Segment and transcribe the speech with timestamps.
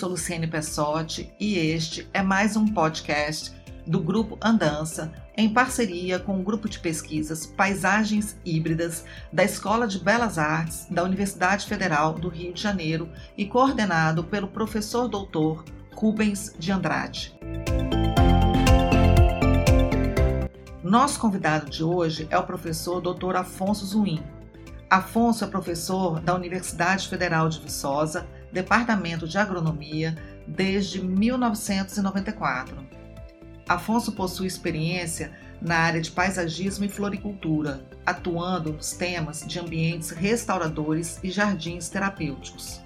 [0.00, 3.54] Sou Luciene Pessotti e este é mais um podcast
[3.86, 9.98] do Grupo Andança, em parceria com o grupo de pesquisas Paisagens Híbridas da Escola de
[9.98, 16.54] Belas Artes da Universidade Federal do Rio de Janeiro e coordenado pelo professor doutor Rubens
[16.58, 17.38] de Andrade.
[20.82, 23.36] Nosso convidado de hoje é o professor Dr.
[23.36, 24.22] Afonso Zuim.
[24.88, 32.76] Afonso é professor da Universidade Federal de Viçosa Departamento de Agronomia desde 1994.
[33.68, 35.32] Afonso possui experiência
[35.62, 42.80] na área de paisagismo e floricultura, atuando nos temas de ambientes restauradores e jardins terapêuticos.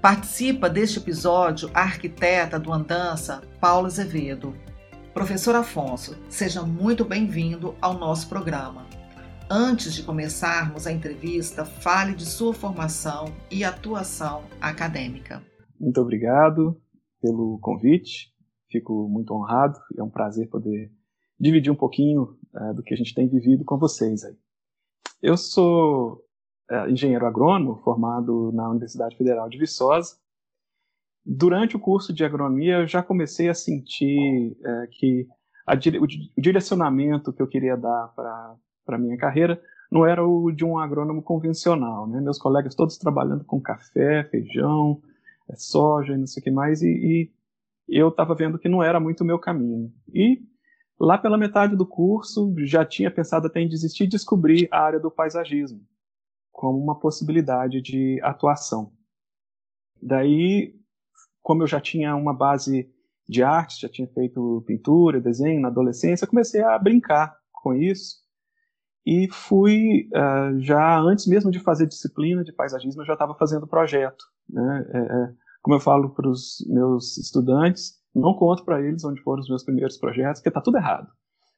[0.00, 4.54] Participa deste episódio a arquiteta do Andança, Paula Azevedo.
[5.14, 8.84] Professor Afonso, seja muito bem-vindo ao nosso programa.
[9.50, 15.42] Antes de começarmos a entrevista, fale de sua formação e atuação acadêmica.
[15.78, 16.80] Muito obrigado
[17.20, 18.32] pelo convite.
[18.70, 20.90] Fico muito honrado é um prazer poder
[21.38, 24.34] dividir um pouquinho uh, do que a gente tem vivido com vocês aí.
[25.20, 26.24] Eu sou
[26.70, 30.16] uh, engenheiro agrônomo formado na Universidade Federal de Viçosa.
[31.24, 35.28] Durante o curso de agronomia, eu já comecei a sentir uh, que
[35.66, 36.04] a, o,
[36.38, 40.78] o direcionamento que eu queria dar para para minha carreira não era o de um
[40.78, 42.20] agrônomo convencional, né?
[42.20, 45.00] Meus colegas todos trabalhando com café, feijão,
[45.48, 47.30] é, soja e não sei o que mais, e, e
[47.88, 49.92] eu estava vendo que não era muito o meu caminho.
[50.12, 50.42] E
[50.98, 54.98] lá pela metade do curso já tinha pensado até em desistir e descobrir a área
[54.98, 55.80] do paisagismo
[56.50, 58.92] como uma possibilidade de atuação.
[60.02, 60.74] Daí,
[61.42, 62.92] como eu já tinha uma base
[63.28, 68.23] de arte, já tinha feito pintura, desenho na adolescência, comecei a brincar com isso
[69.06, 73.66] e fui uh, já antes mesmo de fazer disciplina de paisagismo eu já estava fazendo
[73.66, 74.86] projeto né?
[74.92, 75.32] é, é,
[75.62, 79.64] como eu falo para os meus estudantes não conto para eles onde foram os meus
[79.64, 81.08] primeiros projetos porque está tudo errado.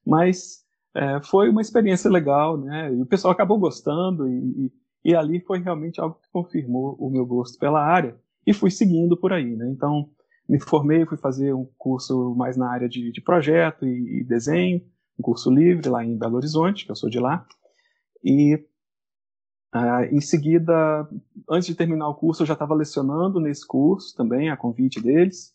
[0.04, 0.64] Mas
[0.94, 2.92] é, foi uma experiência legal né?
[2.92, 4.72] E o pessoal acabou gostando e,
[5.04, 8.70] e, e, ali foi realmente algo que confirmou o meu gosto pela área e fui
[8.70, 9.68] seguindo por aí né?
[9.70, 10.08] Então
[10.48, 14.80] me formei fui fazer um curso mais na área de, de projeto e, e desenho
[15.18, 17.46] um curso livre lá em Belo Horizonte, que eu sou de lá.
[18.22, 18.56] E
[19.74, 21.08] uh, em seguida,
[21.48, 25.54] antes de terminar o curso, eu já estava lecionando nesse curso também, a convite deles.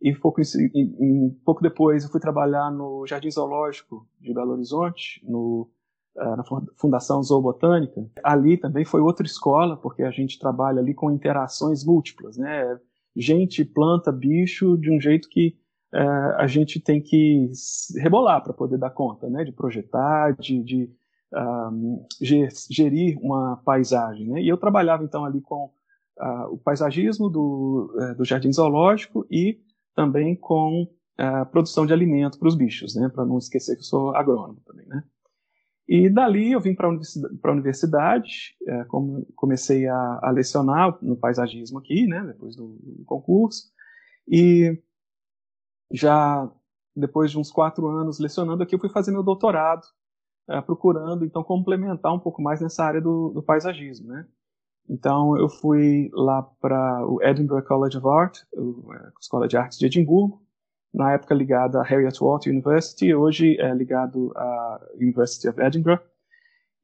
[0.00, 5.70] E pouco, em, pouco depois eu fui trabalhar no Jardim Zoológico de Belo Horizonte, no,
[6.16, 6.44] uh, na
[6.76, 8.04] Fundação Zoobotânica.
[8.22, 12.78] Ali também foi outra escola, porque a gente trabalha ali com interações múltiplas, né?
[13.14, 15.56] Gente, planta, bicho, de um jeito que
[15.96, 17.50] é, a gente tem que
[17.96, 20.90] rebolar para poder dar conta, né, de projetar, de, de
[21.72, 22.06] um,
[22.70, 24.28] gerir uma paisagem.
[24.28, 24.42] Né?
[24.42, 25.72] E eu trabalhava então ali com
[26.20, 29.58] uh, o paisagismo do, uh, do jardim zoológico e
[29.94, 30.86] também com
[31.16, 34.14] a uh, produção de alimento para os bichos, né, para não esquecer que eu sou
[34.14, 34.86] agrônomo também.
[34.86, 35.02] Né?
[35.88, 38.84] E dali eu vim para a universidade, universidade é,
[39.34, 43.70] comecei a, a, lecionar no paisagismo aqui, né, depois do, do concurso,
[44.28, 44.82] e
[45.90, 46.50] já
[46.94, 49.86] depois de uns quatro anos lecionando aqui, eu fui fazer meu doutorado,
[50.48, 54.26] é, procurando então complementar um pouco mais nessa área do, do paisagismo, né?
[54.88, 59.86] Então eu fui lá para o Edinburgh College of Art, a Escola de Artes de
[59.86, 60.40] Edimburgo,
[60.94, 66.00] na época ligada à Harriet Walter University, hoje é ligado à University of Edinburgh.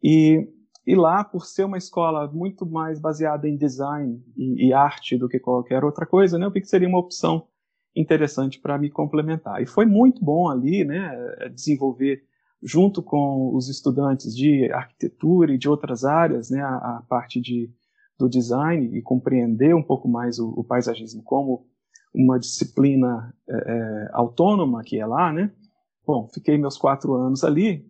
[0.02, 0.46] E,
[0.86, 5.28] e lá, por ser uma escola muito mais baseada em design e, e arte do
[5.28, 7.46] que qualquer outra coisa, né, eu vi que seria uma opção
[7.94, 9.62] interessante para me complementar.
[9.62, 11.10] E foi muito bom ali, né,
[11.54, 12.24] desenvolver
[12.62, 17.70] junto com os estudantes de arquitetura e de outras áreas, né, a, a parte de,
[18.18, 21.66] do design e compreender um pouco mais o, o paisagismo como
[22.14, 25.50] uma disciplina é, é, autônoma que é lá, né?
[26.06, 27.88] Bom, fiquei meus quatro anos ali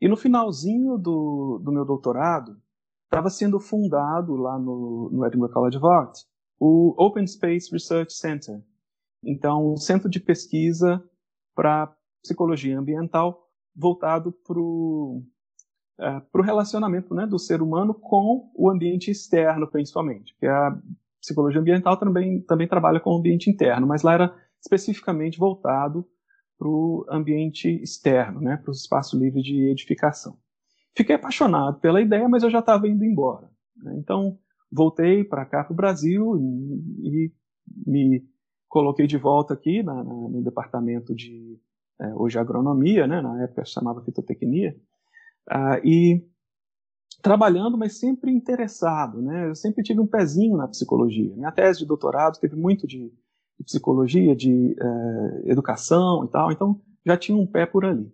[0.00, 2.56] e no finalzinho do, do meu doutorado
[3.04, 6.18] estava sendo fundado lá no, no Edinburgh College of Art
[6.58, 8.62] o Open Space Research Center,
[9.26, 11.02] então, um centro de pesquisa
[11.54, 15.22] para psicologia ambiental voltado para o
[15.98, 20.32] é, relacionamento né, do ser humano com o ambiente externo, principalmente.
[20.34, 20.76] Porque a
[21.20, 26.06] psicologia ambiental também, também trabalha com o ambiente interno, mas lá era especificamente voltado
[26.58, 30.38] para o ambiente externo, né, para o espaço livre de edificação.
[30.96, 33.50] Fiquei apaixonado pela ideia, mas eu já estava indo embora.
[33.76, 33.96] Né?
[33.98, 34.38] Então,
[34.70, 37.32] voltei para cá, para o Brasil, e, e
[37.86, 38.24] me
[38.74, 41.56] coloquei de volta aqui na, na, no departamento de
[42.00, 44.76] é, hoje agronomia, né, na época chamava fitotecnia,
[45.48, 46.26] uh, e
[47.22, 49.48] trabalhando, mas sempre interessado, né?
[49.48, 51.34] Eu sempre tive um pezinho na psicologia.
[51.36, 53.10] Minha tese de doutorado teve muito de,
[53.58, 58.12] de psicologia, de eh, educação e tal, então já tinha um pé por ali.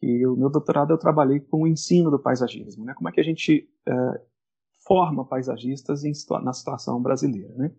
[0.00, 2.94] E o meu doutorado eu trabalhei com o ensino do paisagismo, né?
[2.94, 4.20] Como é que a gente eh,
[4.86, 7.70] forma paisagistas em, na situação brasileira, né?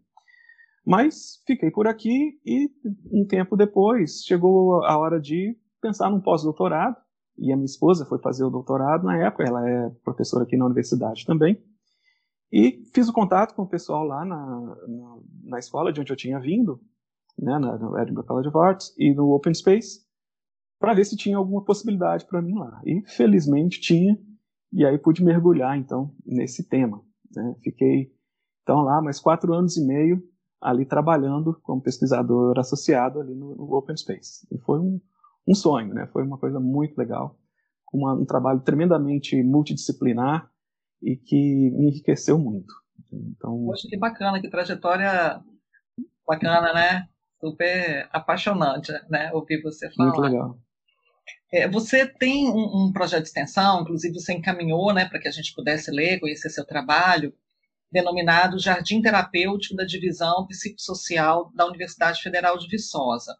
[0.85, 2.69] Mas fiquei por aqui e
[3.11, 6.95] um tempo depois chegou a hora de pensar num pós-doutorado
[7.37, 10.65] e a minha esposa foi fazer o doutorado na época, ela é professora aqui na
[10.65, 11.61] universidade também.
[12.51, 16.17] E fiz o contato com o pessoal lá na, na, na escola de onde eu
[16.17, 16.81] tinha vindo,
[17.37, 20.01] né, na, no Edinburgh College of Arts e no Open Space,
[20.77, 22.81] para ver se tinha alguma possibilidade para mim lá.
[22.85, 24.19] E felizmente tinha,
[24.73, 27.01] e aí pude mergulhar então nesse tema.
[27.33, 27.55] Né?
[27.63, 28.11] Fiquei
[28.63, 30.21] então lá mais quatro anos e meio
[30.61, 34.47] ali trabalhando como pesquisador associado ali no, no Open Space.
[34.51, 35.01] E foi um,
[35.47, 36.07] um, sonho, né?
[36.13, 37.37] Foi uma coisa muito legal,
[37.91, 40.49] uma, um trabalho tremendamente multidisciplinar
[41.01, 42.73] e que me enriqueceu muito.
[43.11, 45.41] Então, Poxa, que bacana, que trajetória
[46.27, 47.07] bacana, né?
[47.39, 49.31] Super apaixonante, né?
[49.33, 50.09] Ouvir você falar.
[50.09, 50.59] Muito legal.
[51.51, 55.31] É, você tem um, um, projeto de extensão, inclusive você encaminhou, né, para que a
[55.31, 57.33] gente pudesse ler, conhecer seu trabalho
[57.91, 63.35] denominado Jardim Terapêutico da Divisão Psicossocial da Universidade Federal de Viçosa.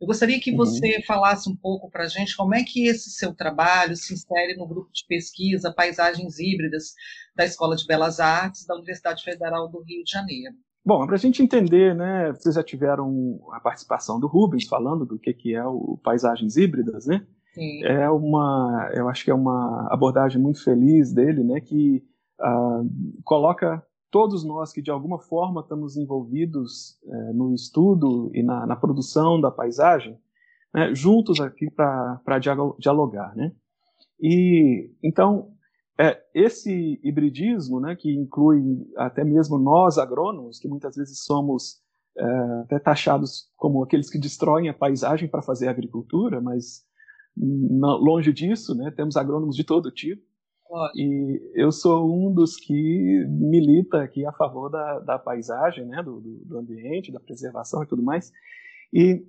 [0.00, 0.58] Eu gostaria que uhum.
[0.58, 4.56] você falasse um pouco para a gente como é que esse seu trabalho se insere
[4.56, 6.92] no grupo de pesquisa Paisagens Híbridas
[7.34, 10.54] da Escola de Belas Artes da Universidade Federal do Rio de Janeiro.
[10.84, 15.18] Bom, para a gente entender, né, vocês já tiveram a participação do Rubens falando do
[15.18, 17.26] que, que é o Paisagens Híbridas, né?
[17.54, 17.82] Sim.
[17.84, 22.04] É uma, eu acho que é uma abordagem muito feliz dele, né, que
[22.40, 23.82] uh, coloca
[24.14, 29.40] todos nós que de alguma forma estamos envolvidos é, no estudo e na, na, produção
[29.40, 30.16] da paisagem,
[30.72, 32.38] né, juntos aqui para
[32.78, 33.50] dialogar, né?
[34.20, 35.50] E então
[35.98, 41.80] é, esse hibridismo, né, que inclui até mesmo nós agrônomos, que muitas vezes somos
[42.16, 42.24] é,
[42.62, 46.84] até taxados como aqueles que destroem a paisagem para fazer agricultura, mas
[47.36, 50.22] longe disso, né, temos agrônomos de todo tipo.
[50.96, 56.20] E eu sou um dos que milita aqui a favor da, da paisagem, né, do,
[56.20, 58.32] do, ambiente, da preservação e tudo mais.
[58.92, 59.24] E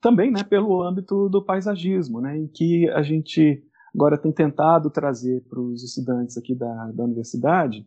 [0.00, 3.62] também né, pelo âmbito do paisagismo, né, em que a gente
[3.94, 7.86] agora tem tentado trazer para os estudantes aqui da, da universidade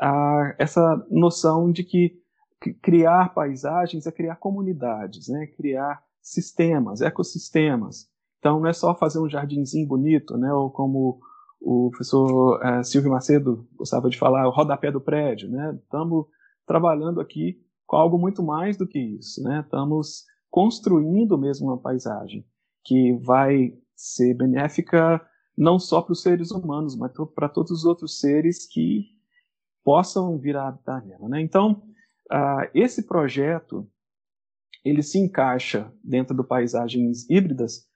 [0.00, 2.20] a, essa noção de que
[2.82, 8.08] criar paisagens é criar comunidades, né, criar sistemas, ecossistemas.
[8.38, 11.20] Então não é só fazer um jardinzinho bonito, né, ou como
[11.60, 15.78] o professor uh, Silvio Macedo gostava de falar, o rodapé do prédio, né?
[15.82, 16.26] Estamos
[16.66, 19.60] trabalhando aqui com algo muito mais do que isso, né?
[19.60, 22.44] Estamos construindo mesmo uma paisagem
[22.84, 25.20] que vai ser benéfica
[25.56, 29.06] não só para os seres humanos, mas para todos os outros seres que
[29.82, 31.40] possam vir a habitar nela, né?
[31.40, 31.82] Então,
[32.30, 33.88] uh, esse projeto
[34.84, 37.88] ele se encaixa dentro do paisagens híbridas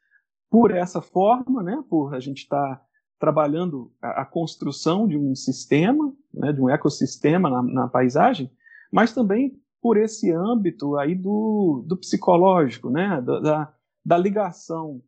[0.51, 1.85] por essa forma, né?
[1.89, 2.87] Por a gente estar tá
[3.21, 8.51] trabalhando a, a construção de um sistema, né, de um ecossistema na, na, paisagem,
[8.91, 13.73] mas também por esse âmbito aí do, do psicológico, né, da,
[14.05, 15.03] da, ligação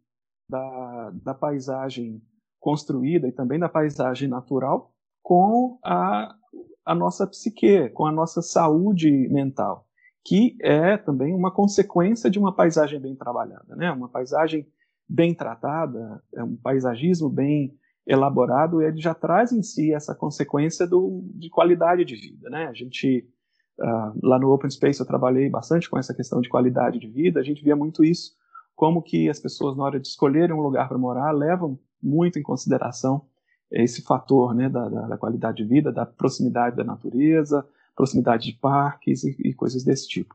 [0.48, 2.22] da, da paisagem
[2.60, 4.92] construída e também da paisagem natural
[5.22, 6.34] com a,
[6.84, 9.86] a nossa psique, com a nossa saúde mental,
[10.24, 13.90] que é também uma consequência de uma paisagem bem trabalhada, né?
[13.90, 14.66] Uma paisagem
[15.08, 21.22] bem tratada, é um paisagismo bem elaborado, ele já traz em si essa consequência do,
[21.34, 22.50] de qualidade de vida.
[22.50, 22.66] Né?
[22.66, 23.28] A gente,
[23.78, 27.40] uh, lá no Open Space, eu trabalhei bastante com essa questão de qualidade de vida,
[27.40, 28.32] a gente via muito isso,
[28.74, 32.42] como que as pessoas, na hora de escolherem um lugar para morar, levam muito em
[32.42, 33.24] consideração
[33.70, 37.66] esse fator né, da, da, da, qualidade de vida, da proximidade da natureza,
[37.96, 40.34] proximidade de parques e, e coisas desse tipo.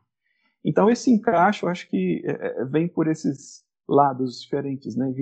[0.63, 5.13] Então, esse encaixe, eu acho que é, é vem por esses lados diferentes, né?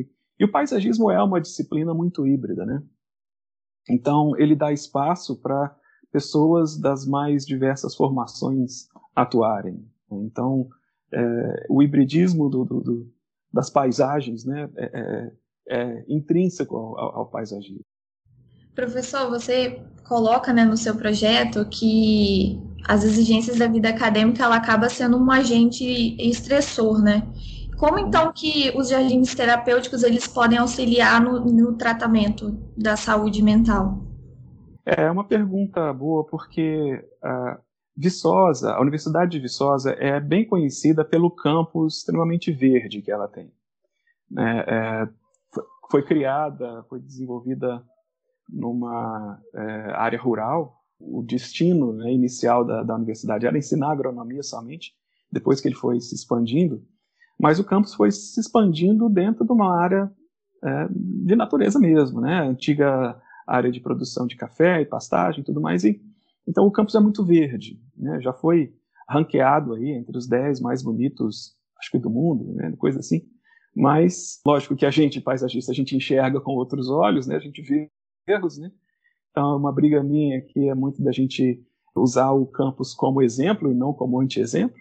[0.43, 2.83] O paisagismo é uma disciplina muito híbrida, né?
[3.89, 5.73] Então, ele dá espaço para
[6.11, 9.85] pessoas das mais diversas formações atuarem.
[10.11, 10.67] Então,
[11.11, 13.13] é, o hibridismo do, do, do,
[13.51, 15.31] das paisagens né, é, é,
[15.67, 17.85] é intrínseco ao, ao, paisagismo.
[18.73, 24.89] Professor, você coloca né, no seu projeto que as exigências da vida acadêmica ela acaba
[24.89, 25.83] sendo um agente
[26.19, 27.27] estressor, né?
[27.77, 33.99] Como então que os jardins terapêuticos eles podem auxiliar no, no tratamento da saúde mental?
[34.85, 37.59] É uma pergunta boa porque a
[37.97, 43.51] Viçosa, a Universidade de Viçosa é bem conhecida pelo campus extremamente verde que ela tem.
[44.37, 45.09] É, é,
[45.89, 47.83] foi criada, foi desenvolvida
[48.49, 50.81] numa é, área rural.
[50.99, 54.93] O destino né, inicial da, da universidade era ensinar agronomia somente,
[55.31, 56.85] depois que ele foi se expandindo,
[57.39, 60.11] mas o campus foi se expandindo dentro de uma área
[60.63, 62.41] é, de natureza mesmo, né?
[62.41, 65.83] Antiga área de produção de café e pastagem e tudo mais.
[65.83, 66.01] E,
[66.47, 68.19] então o campus é muito verde, né?
[68.21, 68.73] Já foi
[69.07, 72.73] ranqueado aí entre os 10 mais bonitos, acho que do mundo, né?
[72.77, 73.21] Coisa assim.
[73.75, 77.35] Mas, lógico que a gente, paisagista, a gente enxerga com outros olhos, né?
[77.35, 77.91] A gente vê
[78.27, 78.71] erros, né?
[79.31, 81.61] Então, é uma briga minha que é muito da gente
[81.93, 84.79] usar o campus como exemplo e não como anti-exemplo,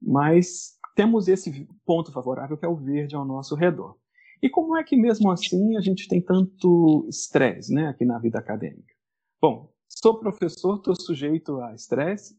[0.00, 3.96] mas temos esse ponto favorável que é o verde ao nosso redor.
[4.42, 8.38] E como é que mesmo assim a gente tem tanto estresse, né, aqui na vida
[8.38, 8.94] acadêmica?
[9.40, 12.34] Bom, sou professor, estou sujeito a estresse.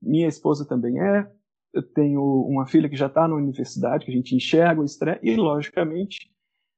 [0.00, 1.30] Minha esposa também é.
[1.72, 5.20] Eu tenho uma filha que já está na universidade, que a gente enxerga o estresse
[5.22, 6.30] e, logicamente,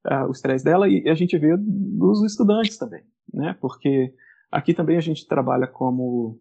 [0.07, 3.57] uh, o estresse dela e a gente vê dos estudantes também, né?
[3.61, 4.15] Porque
[4.51, 6.41] aqui também a gente trabalha como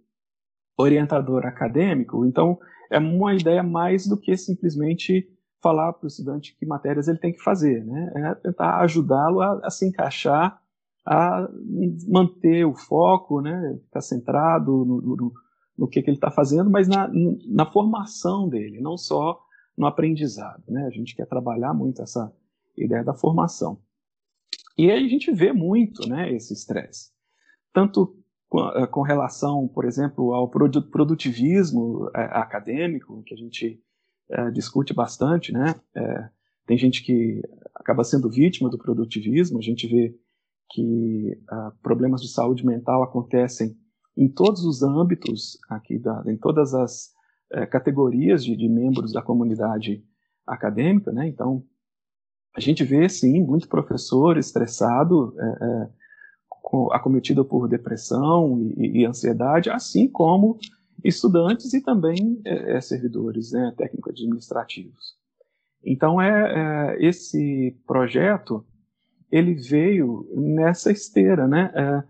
[0.78, 2.58] orientador acadêmico, então
[2.92, 5.28] é uma ideia mais do que simplesmente
[5.62, 8.12] falar para o estudante que matérias ele tem que fazer, né?
[8.16, 10.62] É tentar ajudá-lo a, a, se encaixar,
[11.06, 11.50] a
[12.08, 13.78] manter o foco, né?
[13.86, 15.34] Ficar centrado no, no,
[15.78, 17.10] no que, que ele está fazendo, mas na,
[17.48, 19.42] na formação dele, não só
[19.76, 20.86] no aprendizado, né?
[20.86, 22.32] A gente quer trabalhar muito essa
[22.78, 23.80] ideia da formação.
[24.78, 26.32] E aí a gente vê muito, né?
[26.32, 27.12] Esse estresse,
[27.74, 28.17] tanto
[28.50, 33.82] com, eh, com relação, por exemplo, ao produtivismo é, acadêmico, que a gente
[34.30, 35.76] é, discute bastante, né?
[35.96, 36.30] É,
[36.66, 37.42] tem gente que
[37.76, 40.14] acaba sendo vítima do produtivismo, a gente vê
[40.70, 43.78] que uh, problemas de saúde mental acontecem
[44.18, 47.16] em todos os âmbitos aqui, da, em todas as
[47.72, 50.04] categorias de, de, membros da comunidade
[50.46, 51.26] acadêmica, né?
[51.26, 51.64] Então,
[52.54, 55.94] a gente vê, sim, muito professor estressado, uh,
[56.92, 60.58] acometido por depressão e, e, ansiedade, assim como
[61.04, 65.16] estudantes e também é, é, servidores né, técnico-administrativos.
[65.84, 66.30] Então, é,
[66.98, 68.66] é, esse projeto
[69.32, 71.72] ele veio nessa esteira, né?
[71.76, 72.04] É,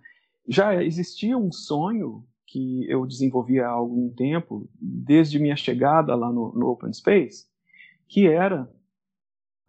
[0.48, 6.54] já existia um sonho que eu desenvolvi há algum tempo, desde minha chegada lá no,
[6.54, 7.46] no Open Space,
[8.08, 8.64] que era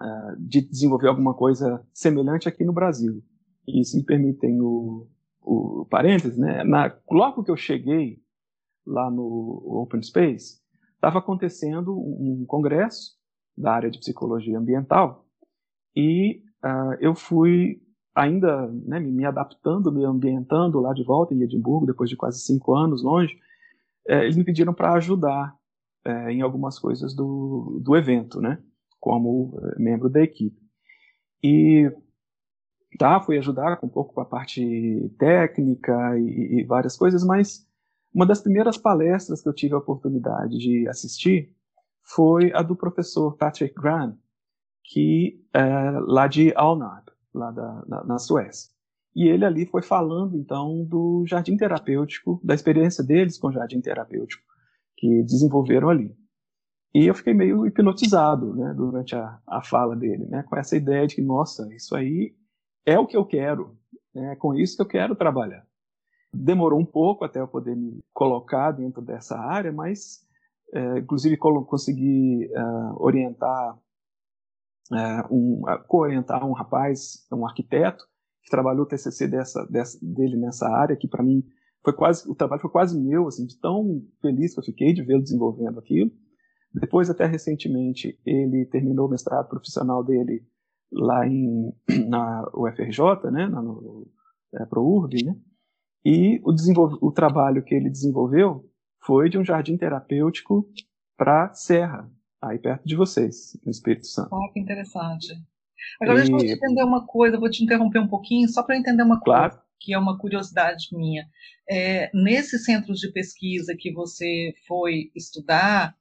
[0.00, 3.22] uh, de desenvolver alguma coisa semelhante aqui no Brasil.
[3.68, 5.06] E se me permitem o,
[5.42, 6.64] o parênteses, né?
[6.64, 8.20] Na, logo que eu cheguei
[8.86, 10.60] lá no Open Space,
[10.94, 13.16] estava acontecendo um congresso
[13.56, 15.26] da área de psicologia ambiental
[15.94, 17.82] e uh, eu fui
[18.14, 22.74] ainda né, me adaptando, me ambientando lá de volta em Edimburgo, depois de quase cinco
[22.74, 23.38] anos longe,
[24.08, 25.54] é, eles me pediram para ajudar
[26.04, 28.58] é, em algumas coisas do, do evento, né,
[28.98, 30.60] como é, membro da equipe.
[31.42, 31.92] E
[32.96, 37.66] tá, fui ajudar um pouco com a parte técnica e, e várias coisas, mas
[38.14, 41.54] uma das primeiras palestras que eu tive a oportunidade de assistir
[42.02, 44.16] foi a do professor Patrick Graham,
[44.82, 48.70] que é lá de Alnarp, lá da, na, na Suécia.
[49.14, 53.80] E ele ali foi falando então do jardim terapêutico, da experiência deles com o jardim
[53.80, 54.42] terapêutico
[54.96, 56.16] que desenvolveram ali.
[56.94, 61.06] E eu fiquei meio hipnotizado né, durante a, a fala dele, né, com essa ideia
[61.06, 62.34] de que, nossa, isso aí
[62.88, 63.76] é o que eu quero,
[64.14, 65.66] né, é com isso que eu quero trabalhar.
[66.32, 70.26] Demorou um pouco até eu poder me colocar dentro dessa área, mas
[70.72, 73.74] é, inclusive consegui uh, orientar,
[74.90, 78.04] uh, um, uh, co-orientar um rapaz, um arquiteto,
[78.42, 81.42] que trabalhou o TCC dessa, dessa, dele nessa área, que para mim
[81.82, 85.02] foi quase, o trabalho foi quase meu, assim, de tão feliz que eu fiquei de
[85.02, 86.10] vê-lo desenvolvendo aquilo.
[86.72, 90.46] Depois, até recentemente, ele terminou o mestrado profissional dele
[90.92, 91.72] lá em,
[92.08, 94.06] na UFRJ, né, na, no,
[94.54, 95.36] é, ProURB, né,
[96.04, 98.64] e o, o trabalho que ele desenvolveu
[99.04, 100.68] foi de um jardim terapêutico
[101.16, 104.30] para Serra, aí perto de vocês, no Espírito Santo.
[104.32, 105.34] Oh, que interessante.
[106.00, 106.30] Agora, e...
[106.30, 109.50] deixa eu entender uma coisa, vou te interromper um pouquinho, só para entender uma claro.
[109.50, 111.26] coisa, que é uma curiosidade minha.
[111.68, 115.94] É, nesses centros de pesquisa que você foi estudar,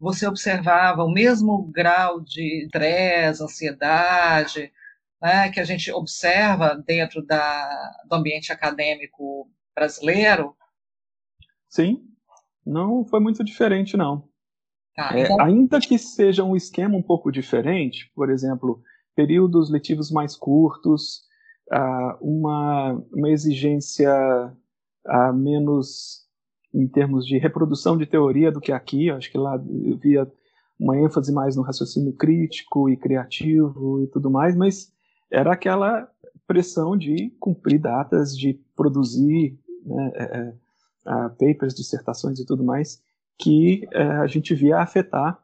[0.00, 4.72] você observava o mesmo grau de estresse, ansiedade,
[5.20, 10.56] né, que a gente observa dentro da, do ambiente acadêmico brasileiro?
[11.68, 12.02] Sim,
[12.64, 14.26] não foi muito diferente, não.
[14.96, 15.40] Tá, é, então...
[15.40, 18.82] Ainda que seja um esquema um pouco diferente, por exemplo,
[19.14, 21.22] períodos letivos mais curtos,
[21.70, 24.10] uh, uma, uma exigência
[25.06, 26.26] uh, menos
[26.72, 30.30] em termos de reprodução de teoria do que aqui, eu acho que lá eu via
[30.78, 34.92] uma ênfase mais no raciocínio crítico e criativo e tudo mais, mas
[35.30, 36.08] era aquela
[36.46, 40.54] pressão de cumprir datas, de produzir né, é,
[41.06, 43.02] é papers, dissertações e tudo mais,
[43.38, 45.38] que é, a gente via afetar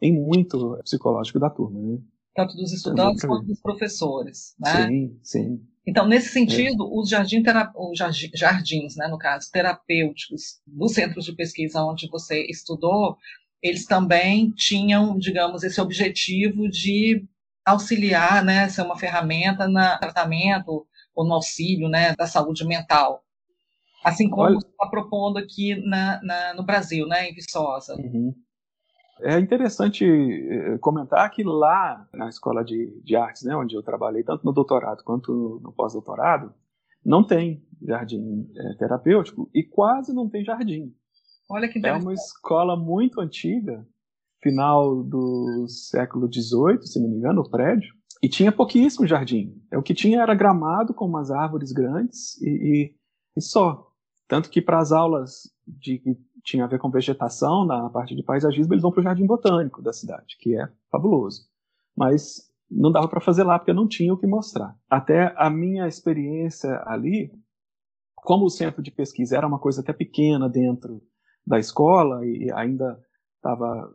[0.00, 1.80] em muito o psicológico da turma.
[1.80, 1.98] Né?
[2.34, 4.54] Tanto dos estudantes quanto dos professores.
[4.58, 4.86] Né?
[4.86, 5.66] Sim, sim.
[5.86, 7.42] Então, nesse sentido, os, jardim
[7.74, 7.98] os
[8.34, 13.16] jardins, né, no caso, terapêuticos dos centros de pesquisa onde você estudou,
[13.62, 17.24] eles também tinham, digamos, esse objetivo de
[17.64, 23.22] auxiliar, né, ser uma ferramenta no tratamento ou no auxílio né, da saúde mental.
[24.04, 27.96] Assim como está propondo aqui na, na, no Brasil, né, em Viçosa.
[27.96, 28.34] Uhum.
[29.22, 34.22] É interessante eh, comentar que lá na Escola de, de Artes, né, onde eu trabalhei,
[34.22, 36.52] tanto no doutorado quanto no pós-doutorado,
[37.04, 40.94] não tem jardim é, terapêutico e quase não tem jardim.
[41.48, 43.86] Olha que É uma escola muito antiga,
[44.42, 49.60] final do século XVIII, se não me engano, o prédio, e tinha pouquíssimo jardim.
[49.70, 52.94] É, o que tinha era gramado com umas árvores grandes e, e,
[53.36, 53.90] e só.
[54.28, 56.00] Tanto que para as aulas de
[56.42, 59.82] tinha a ver com vegetação, na parte de paisagismo, eles vão para o jardim botânico
[59.82, 61.48] da cidade, que é fabuloso.
[61.96, 64.76] Mas não dava para fazer lá porque não tinha o que mostrar.
[64.88, 67.32] Até a minha experiência ali,
[68.14, 71.02] como o centro de pesquisa era uma coisa até pequena dentro
[71.46, 72.98] da escola e ainda
[73.36, 73.90] estava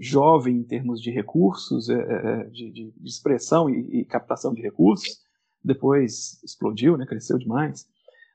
[0.00, 4.52] jovem em termos de recursos, é, é, é, de, de, de expressão e, e, captação
[4.52, 5.20] de recursos.
[5.62, 7.86] Depois explodiu, né, cresceu demais.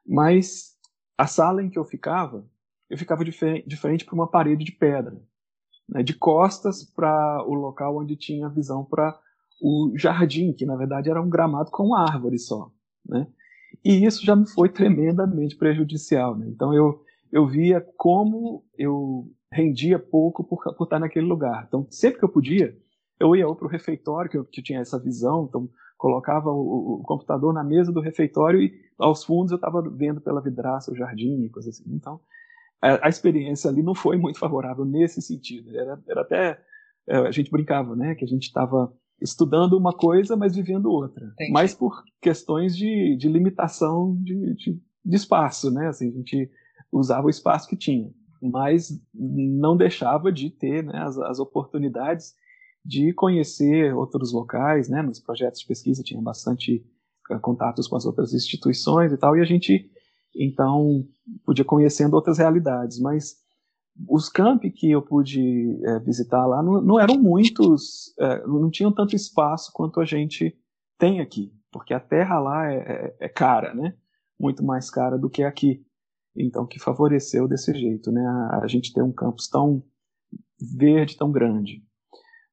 [0.05, 0.73] Mas
[1.17, 2.45] a sala em que eu ficava,
[2.93, 5.19] eu ficava diferente, diferente para uma parede de pedra,
[5.89, 9.19] né, de costas para o local onde tinha visão para
[9.59, 12.71] o jardim, que na verdade era um gramado com árvore só.
[13.03, 13.27] Né?
[13.83, 16.37] E isso já me foi tremendamente prejudicial.
[16.37, 16.47] Né?
[16.49, 21.65] Então eu eu via como eu rendia pouco por, por estar naquele lugar.
[21.67, 22.77] Então, sempre que eu podia,
[23.19, 25.67] eu ia para o refeitório, que eu, que tinha essa visão, então
[25.97, 30.41] colocava o, o, computador na mesa do refeitório e aos fundos eu estava vendo pela
[30.41, 31.89] vidraça o jardim e coisas assim.
[31.95, 32.19] Então,
[32.83, 35.75] a, a, experiência ali não foi muito favorável nesse sentido.
[35.77, 36.59] Era, era até
[37.07, 41.25] é, a gente brincava, né, que a gente estava estudando uma coisa, mas vivendo outra.
[41.25, 41.51] Entendi.
[41.51, 45.87] Mas por questões de, de limitação de, de, de espaço, né?
[45.87, 46.51] Assim, a gente
[46.91, 52.33] usava o espaço que tinha, mas não deixava de ter né, as, as, oportunidades
[52.83, 56.85] de conhecer outros locais, né, nos projetos de pesquisa tinha bastante
[57.31, 59.89] uh, contatos com as outras instituições e tal, e a gente
[60.35, 61.05] então
[61.45, 63.35] podia conhecendo outras realidades, mas
[64.09, 68.91] os campi que eu pude é, visitar lá não, não eram muitos, é, não tinham
[68.91, 70.57] tanto espaço quanto a gente
[70.97, 73.95] tem aqui, porque a terra lá é, é, é cara, né?
[74.39, 75.85] Muito mais cara do que aqui
[76.35, 79.83] então que favoreceu desse jeito, né, a, a gente ter um campus tão
[80.59, 81.83] verde, tão grande.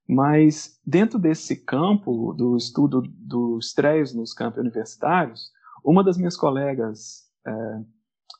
[0.08, 5.50] Mas dentro desse campo do estudo do estresse nos campos universitários,
[5.84, 7.29] uma das minhas colegas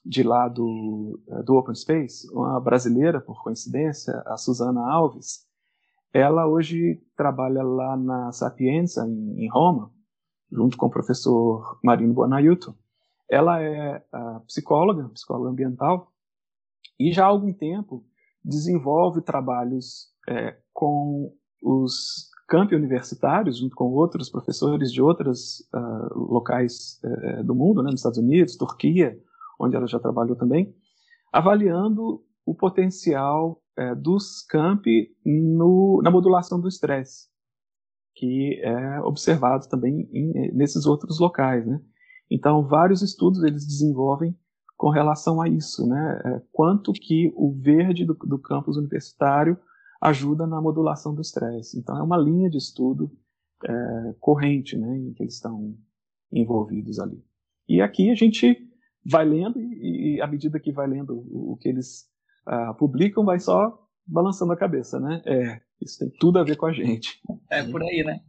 [0.04, 5.46] de lá do, é, do Open Space, uma brasileira, por coincidência, a Susana Alves,
[6.12, 9.92] ela hoje trabalha lá na Sapienza, em, em Roma,
[10.50, 12.74] junto com o professor Marino Bonaiuto,
[13.28, 14.02] ela é
[14.46, 16.12] psicóloga, psicóloga ambiental,
[16.98, 18.04] e já há algum tempo
[18.44, 21.32] desenvolve trabalhos é, com
[21.62, 27.92] os campi universitários, junto com outros professores de outros uh, locais uh, do mundo, né,
[27.92, 29.16] nos Estados Unidos, Turquia,
[29.58, 30.74] onde ela já trabalhou também,
[31.32, 37.28] avaliando o potencial uh, dos campi no, na modulação do estresse,
[38.16, 41.64] que é observado também em, nesses outros locais.
[41.64, 41.80] Né?
[42.28, 44.36] Então, vários estudos eles desenvolvem
[44.76, 46.42] com relação a isso, né?
[46.50, 49.58] Quanto que o verde do, do campus universitário
[50.00, 51.78] ajuda na modulação do estresse.
[51.78, 53.10] Então, é uma linha de estudo
[53.64, 55.76] é, corrente, né, em que eles estão
[56.32, 57.22] envolvidos ali.
[57.68, 58.56] E aqui a gente
[59.04, 62.08] vai lendo e, e à medida que vai lendo o, o que eles
[62.48, 65.22] uh, publicam, vai só balançando a cabeça, né?
[65.24, 67.20] É, isso tem tudo a ver com a gente.
[67.50, 68.20] É por aí, né?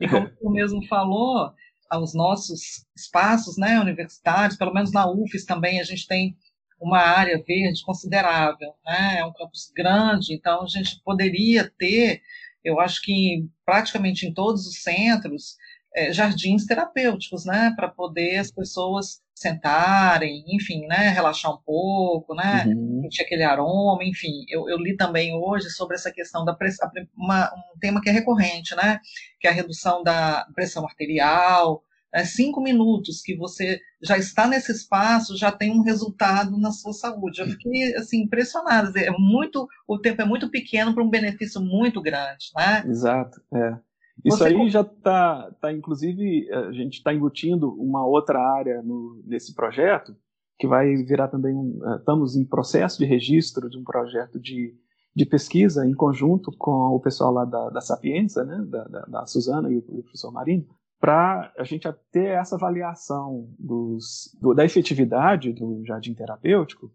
[0.00, 1.52] E como tu mesmo falou,
[1.90, 6.36] aos nossos espaços né, universitários, pelo menos na UFES também a gente tem
[6.80, 9.18] uma área verde considerável, né?
[9.18, 12.22] é um campus grande, então a gente poderia ter,
[12.64, 15.56] eu acho que praticamente em todos os centros,
[15.94, 22.64] é, jardins terapêuticos, né, para poder as pessoas sentarem, enfim, né, relaxar um pouco, né,
[22.66, 23.00] uhum.
[23.02, 24.44] sentir aquele aroma, enfim.
[24.48, 28.12] Eu, eu, li também hoje sobre essa questão da pressão, uma, um tema que é
[28.12, 29.00] recorrente, né,
[29.40, 31.82] que é a redução da pressão arterial,
[32.12, 36.92] é, cinco minutos que você já está nesse espaço, já tem um resultado na sua
[36.92, 37.40] saúde.
[37.40, 38.98] Eu fiquei assim impressionada.
[38.98, 42.84] É muito, o tempo é muito pequeno para um benefício muito grande, né?
[42.86, 43.40] Exato.
[43.54, 43.78] É.
[44.24, 44.48] Isso Você...
[44.48, 50.14] aí já está, tá, inclusive, a gente está embutindo uma outra área no, nesse projeto,
[50.58, 54.74] que vai virar também, um, eh, estamos em processo de registro de um projeto de,
[55.16, 59.26] de pesquisa em conjunto com o pessoal lá da, da Sapienza, né, da, da, da
[59.26, 60.66] Suzana e o, o professor Marinho,
[61.00, 66.92] para a gente ter essa avaliação dos, do, da efetividade do jardim terapêutico.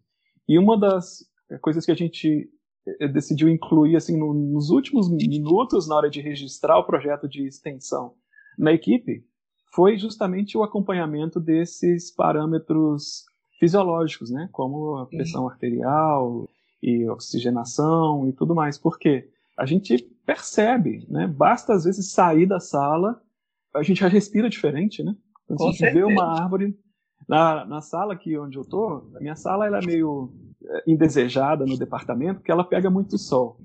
[0.47, 1.25] E uma das
[1.59, 2.47] coisas que a gente
[2.99, 7.47] eh, decidiu incluir assim no, nos últimos minutos na hora de registrar o projeto de
[7.47, 8.13] extensão
[8.57, 9.25] na equipe
[9.73, 13.25] foi justamente o acompanhamento desses parâmetros
[13.59, 16.47] fisiológicos, né, como a pressão arterial
[16.81, 22.59] e oxigenação e tudo mais, porque a gente percebe, né, basta às vezes sair da
[22.59, 23.21] sala,
[23.75, 25.15] a gente já respira diferente, né?
[25.47, 26.75] Quando a gente vê uma árvore
[27.27, 30.31] na, na sala aqui onde eu tô, a minha sala ela é meio
[30.63, 33.57] é, indesejada no departamento, porque ela pega muito sol.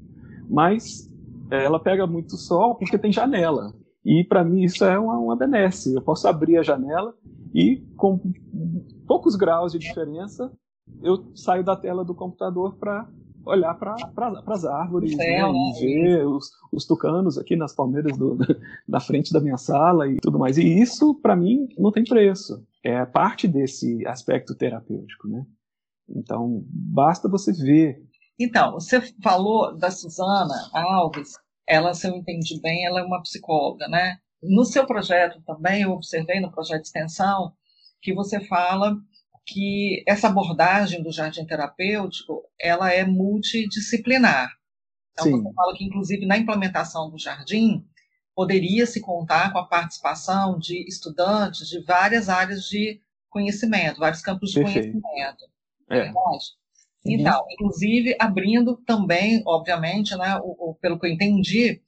[0.48, 1.08] Mas
[1.50, 3.72] é, ela pega muito sol porque tem janela.
[4.04, 5.94] E para mim isso é uma, uma benesse.
[5.94, 7.14] Eu posso abrir a janela
[7.54, 8.18] e com
[9.06, 10.50] poucos graus de diferença
[11.02, 13.08] eu saio da tela do computador para
[13.44, 15.80] olhar para pra, as árvores céu, né, e né?
[15.80, 18.38] ver os, os, tucanos aqui nas palmeiras do,
[18.86, 20.58] na frente da minha sala e tudo mais.
[20.58, 22.64] E isso, para mim, não tem preço.
[22.82, 25.44] É parte desse aspecto terapêutico, né?
[26.08, 28.02] Então, basta você ver.
[28.38, 31.34] Então, você falou da Suzana Alves,
[31.68, 34.16] ela, se eu entendi bem, ela é uma psicóloga, né?
[34.42, 37.52] No seu projeto também, eu observei no projeto de extensão,
[38.00, 38.96] que você fala
[39.46, 44.50] que essa abordagem do jardim terapêutico, ela é multidisciplinar.
[45.12, 45.42] Então, Sim.
[45.42, 47.84] você fala que, inclusive, na implementação do jardim,
[48.34, 54.50] poderia se contar com a participação de estudantes de várias áreas de conhecimento, vários campos
[54.50, 54.92] de Perfeito.
[54.92, 55.44] conhecimento.
[55.90, 55.98] É.
[55.98, 56.12] é.
[56.12, 57.12] Uhum.
[57.12, 61.80] Então, inclusive abrindo também, obviamente, né, o, o, pelo que eu entendi,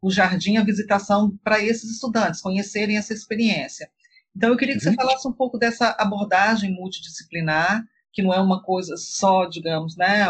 [0.00, 3.90] o jardim, a visitação para esses estudantes conhecerem essa experiência.
[4.36, 4.94] Então, eu queria que você uhum.
[4.94, 10.26] falasse um pouco dessa abordagem multidisciplinar, que não é uma coisa só, digamos, né,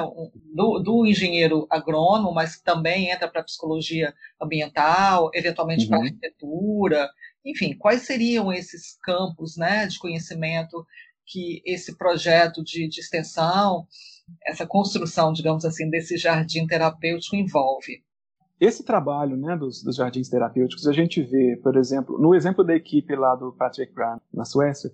[0.55, 5.91] do, do engenheiro agrônomo, mas que também entra para a psicologia ambiental, eventualmente uhum.
[5.91, 7.11] para a arquitetura,
[7.45, 10.87] enfim, quais seriam esses campos né, de conhecimento
[11.27, 13.87] que esse projeto de, de extensão,
[14.47, 18.03] essa construção, digamos assim, desse jardim terapêutico envolve?
[18.61, 22.75] Esse trabalho né, dos, dos, jardins terapêuticos, a gente vê, por exemplo, no exemplo da
[22.75, 24.93] equipe lá do Patrick Brown, na Suécia,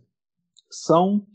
[0.71, 1.27] são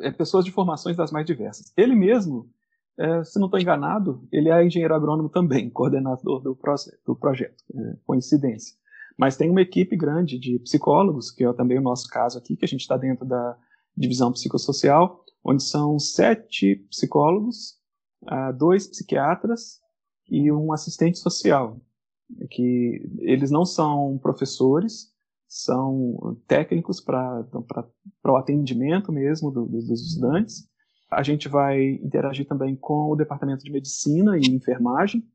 [0.00, 1.72] é, pessoas de formações das mais diversas.
[1.76, 2.50] Ele mesmo,
[2.98, 6.58] é, se não estou enganado, ele é engenheiro agrônomo também, coordenador do,
[7.06, 8.76] do projeto, é, coincidência.
[9.16, 12.64] Mas tem uma equipe grande de psicólogos, que é também o nosso caso aqui, que
[12.64, 13.56] a gente está dentro da
[13.96, 17.78] divisão psicossocial, onde são sete psicólogos,
[18.24, 19.80] uh, dois psiquiatras
[20.28, 21.80] e um assistente social,
[22.50, 25.12] que eles não são professores,
[25.48, 27.46] são técnicos para
[28.26, 30.68] o atendimento mesmo do, do, dos estudantes.
[31.10, 35.26] A gente vai interagir também com o departamento de medicina e enfermagem,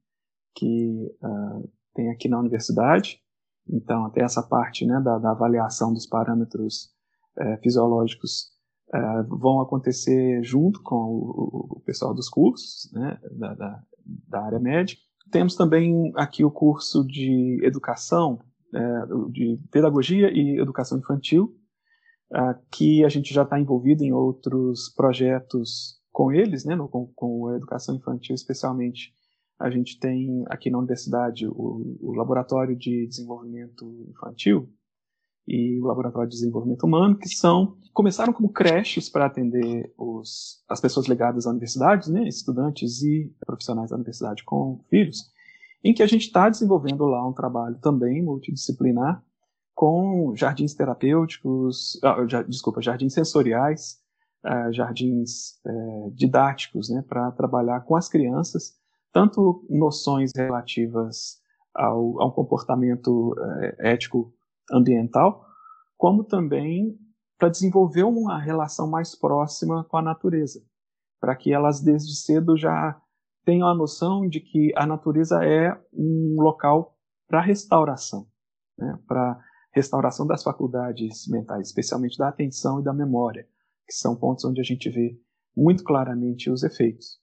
[0.55, 3.19] que uh, tem aqui na universidade.
[3.67, 6.93] Então, até essa parte né, da, da avaliação dos parâmetros
[7.39, 8.51] uh, fisiológicos
[8.93, 14.59] uh, vão acontecer junto com o, o pessoal dos cursos né, da, da, da, área
[14.59, 15.01] médica.
[15.31, 18.39] Temos também aqui o curso de educação,
[18.73, 21.55] uh, de pedagogia e educação infantil,
[22.31, 27.07] uh, que a gente já está envolvido em outros projetos com eles, né, no, com,
[27.15, 29.13] com a educação infantil especialmente.
[29.59, 34.69] A gente tem aqui na universidade o, o Laboratório de Desenvolvimento Infantil,
[35.47, 40.81] e o Laboratório de Desenvolvimento Humano, que são começaram como creches para atender os, as
[40.81, 45.31] pessoas ligadas à universidade, né, estudantes e profissionais da universidade com filhos,
[45.83, 49.23] em que a gente está desenvolvendo lá um trabalho também multidisciplinar
[49.75, 53.99] com jardins terapêuticos, ah, já, desculpa, jardins sensoriais,
[54.43, 58.75] ah, jardins eh, didáticos, né, para trabalhar com as crianças,
[59.11, 61.41] tanto noções relativas
[61.73, 64.33] ao, ao comportamento eh, ético
[64.71, 65.45] ambiental,
[65.97, 66.97] como também
[67.37, 70.63] para desenvolver uma relação mais próxima com a natureza,
[71.19, 72.99] para que elas desde cedo já
[73.43, 76.97] tenham a noção de que a natureza é um local
[77.27, 78.27] para restauração,
[78.77, 78.97] né?
[79.07, 79.39] para
[79.73, 83.47] restauração das faculdades mentais, especialmente da atenção e da memória,
[83.85, 85.19] que são pontos onde a gente vê
[85.55, 87.19] muito claramente os efeitos.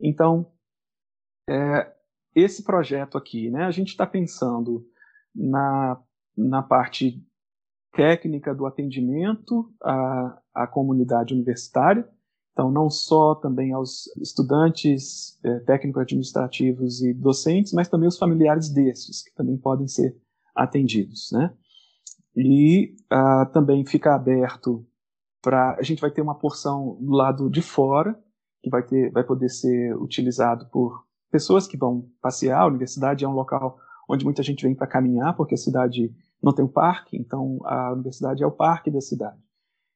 [0.00, 0.50] Então,
[1.48, 1.92] é,
[2.34, 4.86] esse projeto aqui, né, a gente está pensando
[5.34, 6.00] na
[6.48, 7.22] na parte
[7.92, 12.08] técnica do atendimento à, à comunidade universitária,
[12.52, 19.22] então não só também aos estudantes é, técnico-administrativos e docentes, mas também os familiares destes,
[19.22, 20.16] que também podem ser
[20.54, 21.54] atendidos, né?
[22.36, 24.86] E uh, também fica aberto
[25.42, 28.18] para a gente vai ter uma porção do lado de fora
[28.62, 32.60] que vai ter, vai poder ser utilizado por pessoas que vão passear.
[32.60, 36.54] A universidade é um local onde muita gente vem para caminhar, porque a cidade não
[36.54, 39.40] tem um parque, então a universidade é o parque da cidade.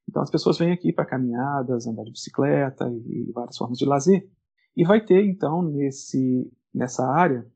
[0.08, 3.86] Então as pessoas vêm aqui para caminhadas, andar de bicicleta e, e várias formas de
[3.86, 4.28] lazer.
[4.76, 7.46] E vai ter então nesse nessa área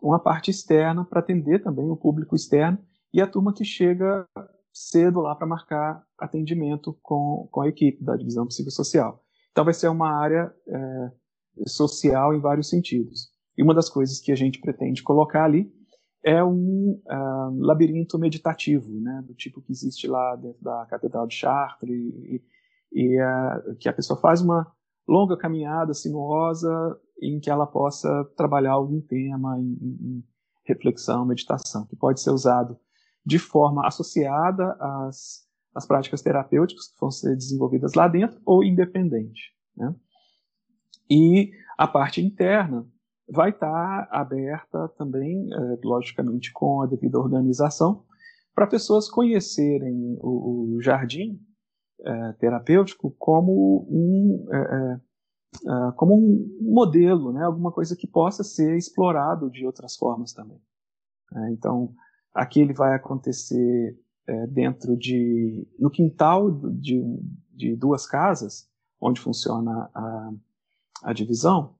[0.00, 2.78] uma parte externa para atender também o público externo
[3.12, 4.26] e a turma que chega
[4.72, 9.22] cedo lá para marcar atendimento com, com a equipe da divisão psicossocial.
[9.52, 11.12] Então vai ser uma área é,
[11.66, 13.30] social em vários sentidos.
[13.56, 15.72] E uma das coisas que a gente pretende colocar ali
[16.24, 21.34] é um uh, labirinto meditativo, né, do tipo que existe lá dentro da Catedral de
[21.34, 22.42] Chartres, e,
[22.92, 24.66] e uh, que a pessoa faz uma
[25.06, 30.24] longa caminhada sinuosa em que ela possa trabalhar algum tema em, em
[30.64, 32.78] reflexão, meditação, que pode ser usado
[33.24, 39.52] de forma associada às, às práticas terapêuticas que vão ser desenvolvidas lá dentro ou independente.
[39.76, 39.94] Né?
[41.10, 42.86] E a parte interna
[43.28, 48.04] vai estar aberta também, é, logicamente, com a devida organização,
[48.54, 51.40] para pessoas conhecerem o, jardim
[52.00, 55.00] é, terapêutico como um, é,
[55.96, 60.60] como um modelo, né, alguma coisa que possa ser explorado de outras formas também.
[61.50, 61.92] Então,
[62.32, 63.98] aqui ele vai acontecer
[64.50, 67.02] dentro de no quintal de,
[67.52, 68.68] de duas casas,
[69.00, 70.30] onde funciona a,
[71.04, 71.74] a divisão,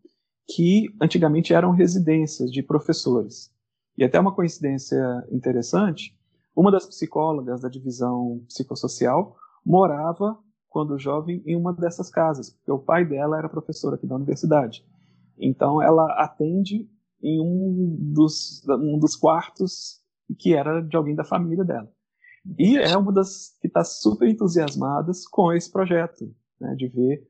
[0.48, 3.52] que antigamente eram residências de professores.
[3.96, 4.98] E até uma coincidência
[5.30, 6.16] interessante,
[6.54, 12.78] uma das psicólogas da divisão psicossocial morava, quando jovem, em uma dessas casas, porque o
[12.78, 14.84] pai dela era professor aqui da universidade.
[15.38, 16.88] Então ela atende
[17.22, 20.02] em um dos, um dos quartos
[20.38, 21.90] que era de alguém da família dela.
[22.58, 26.30] E é uma das que está super entusiasmadas com esse projeto,
[26.60, 27.26] né, de ver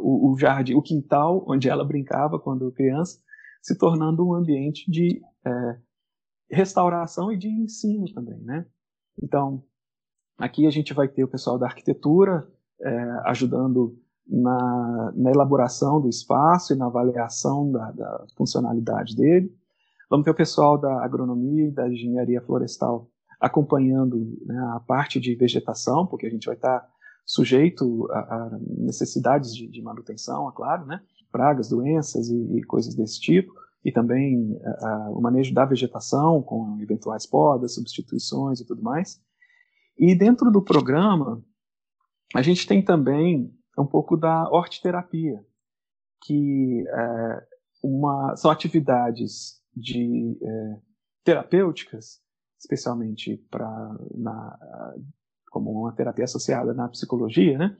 [0.00, 3.18] o, o, jardim, o quintal onde ela brincava quando criança,
[3.60, 5.76] se tornando um ambiente de é,
[6.50, 8.66] restauração e de ensino também, né?
[9.22, 9.62] Então,
[10.38, 12.48] aqui a gente vai ter o pessoal da arquitetura
[12.80, 19.54] é, ajudando na, na, elaboração do espaço e na avaliação da, da funcionalidade dele.
[20.08, 23.08] Vamos ter o pessoal da agronomia e da engenharia florestal
[23.40, 26.86] acompanhando né, a parte de vegetação, porque a gente vai estar
[27.24, 31.00] sujeito a, a necessidades de, de, manutenção, é claro, né?
[31.30, 33.52] pragas, doenças e, e coisas desse tipo,
[33.84, 39.20] e também a, o manejo da vegetação com eventuais podas, substituições e tudo mais.
[39.98, 41.42] E dentro do programa,
[42.34, 45.44] a gente tem também um pouco da hortiterapia,
[46.24, 47.46] que é
[47.82, 50.76] uma, são atividades de é,
[51.24, 52.20] terapêuticas,
[52.58, 53.96] especialmente para
[55.52, 57.76] como uma terapia associada na psicologia, né?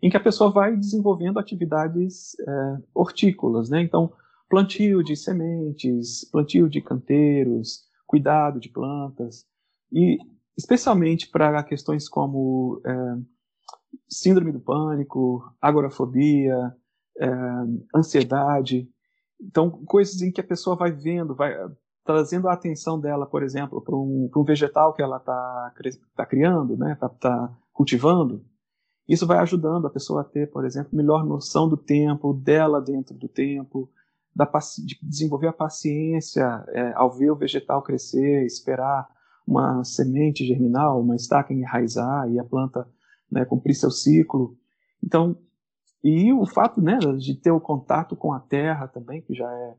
[0.00, 3.82] Em que a pessoa vai desenvolvendo atividades é, hortícolas, né?
[3.82, 4.12] Então,
[4.48, 9.44] plantio de sementes, plantio de canteiros, cuidado de plantas
[9.92, 10.18] e
[10.56, 12.92] especialmente para questões como é,
[14.08, 16.72] síndrome do pânico, agorafobia,
[17.18, 17.28] é,
[17.94, 18.88] ansiedade.
[19.40, 21.54] Então, coisas em que a pessoa vai vendo, vai
[22.06, 25.72] trazendo a atenção dela, por exemplo, para um, um, vegetal que ela está
[26.14, 28.44] tá criando, né, está tá cultivando,
[29.08, 33.14] isso vai ajudando a pessoa a ter, por exemplo, melhor noção do tempo, dela dentro
[33.14, 33.90] do tempo,
[34.34, 34.48] da,
[34.84, 39.08] de desenvolver a paciência é, ao ver o vegetal crescer, esperar
[39.46, 42.86] uma semente germinar, uma estaca enraizar e a planta
[43.30, 44.56] né, cumprir seu ciclo.
[45.02, 45.36] Então,
[46.02, 49.74] e o fato né, de ter o contato com a terra também, que já é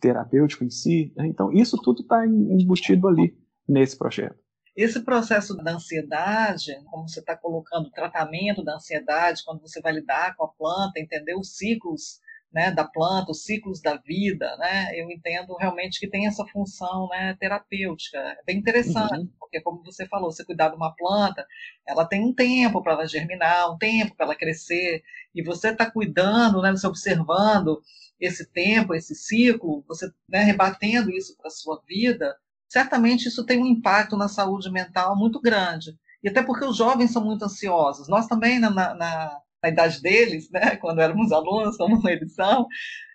[0.00, 1.12] terapêutico em si.
[1.16, 1.26] Né?
[1.26, 3.36] Então, isso tudo está embutido ali
[3.68, 4.38] nesse projeto.
[4.76, 9.92] Esse processo da ansiedade, como você está colocando, o tratamento da ansiedade, quando você vai
[9.92, 12.18] lidar com a planta, entender os ciclos
[12.54, 17.08] né, da planta, os ciclos da vida, né, eu entendo realmente que tem essa função
[17.08, 18.16] né, terapêutica.
[18.16, 19.30] É bem interessante, uhum.
[19.40, 21.44] porque, como você falou, você cuidar de uma planta,
[21.84, 25.02] ela tem um tempo para ela germinar, um tempo para ela crescer,
[25.34, 27.82] e você está cuidando, né, você observando
[28.20, 32.36] esse tempo, esse ciclo, você né, rebatendo isso para a sua vida,
[32.68, 35.98] certamente isso tem um impacto na saúde mental muito grande.
[36.22, 38.08] E até porque os jovens são muito ansiosos.
[38.08, 42.66] Nós também, na, na, na idade deles, né, quando éramos alunos, como uma edição,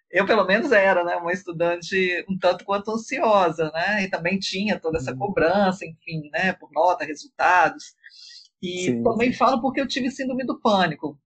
[0.10, 4.80] eu pelo menos era né, uma estudante um tanto quanto ansiosa, né, e também tinha
[4.80, 5.20] toda essa uhum.
[5.20, 7.94] cobrança, enfim, né, por nota, resultados.
[8.62, 9.04] E Sim.
[9.04, 11.18] também falo porque eu tive síndrome do pânico.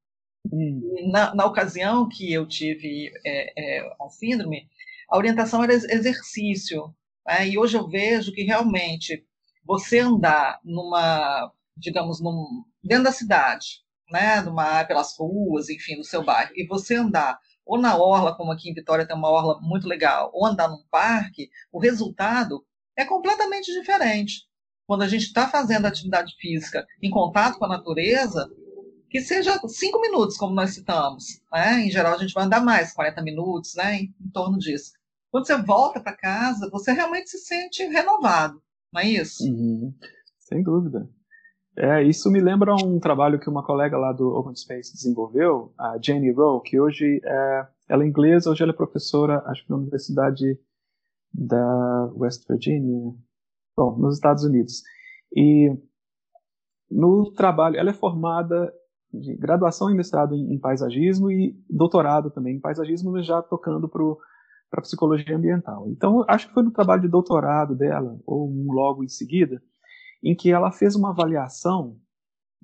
[0.52, 1.10] Hum.
[1.10, 4.68] Na, na, ocasião que eu tive é, é, a síndrome,
[5.10, 6.94] a orientação era exercício.
[7.26, 7.48] Né?
[7.48, 9.26] E hoje eu vejo que realmente
[9.66, 16.24] você andar numa, digamos, num, dentro da cidade, né, numa, pelas ruas, enfim, no seu
[16.24, 19.88] bairro, e você andar ou na orla, como aqui em Vitória tem uma orla muito
[19.88, 24.46] legal, ou andar num parque, o resultado é completamente diferente.
[24.86, 28.52] Quando a gente está fazendo atividade física em contato com a natureza,
[29.10, 31.42] que seja cinco minutos, como nós citamos.
[31.52, 31.86] Né?
[31.86, 33.96] Em geral, a gente vai andar mais, 40 minutos, né?
[33.96, 34.92] em, em torno disso.
[35.32, 38.62] Quando você volta para casa, você realmente se sente renovado,
[38.92, 39.44] não é isso?
[39.46, 39.94] Uhum.
[40.38, 41.10] Sem dúvida.
[41.76, 45.98] É, isso me lembra um trabalho que uma colega lá do Open Space desenvolveu, a
[46.00, 49.78] Jenny Rowe, que hoje é, ela é inglesa, hoje ela é professora, acho que na
[49.78, 50.60] Universidade
[51.34, 53.12] da West Virginia,
[53.76, 54.84] bom, nos Estados Unidos.
[55.36, 55.76] E
[56.92, 58.72] no trabalho, ela é formada
[59.12, 64.82] de graduação e mestrado em, em paisagismo e doutorado também em paisagismo, já tocando para
[64.82, 65.90] psicologia ambiental.
[65.90, 69.60] Então, acho que foi no trabalho de doutorado dela, ou um logo em seguida,
[70.24, 72.00] em que ela fez uma avaliação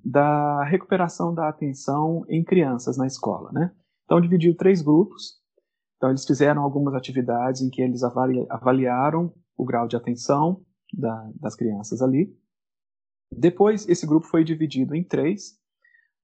[0.02, 3.70] da recuperação da atenção em crianças na escola, né?
[4.04, 5.38] Então dividiu três grupos.
[5.96, 11.30] Então eles fizeram algumas atividades em que eles avali avaliaram o grau de atenção da,
[11.38, 12.34] das crianças ali.
[13.30, 15.58] Depois esse grupo foi dividido em três.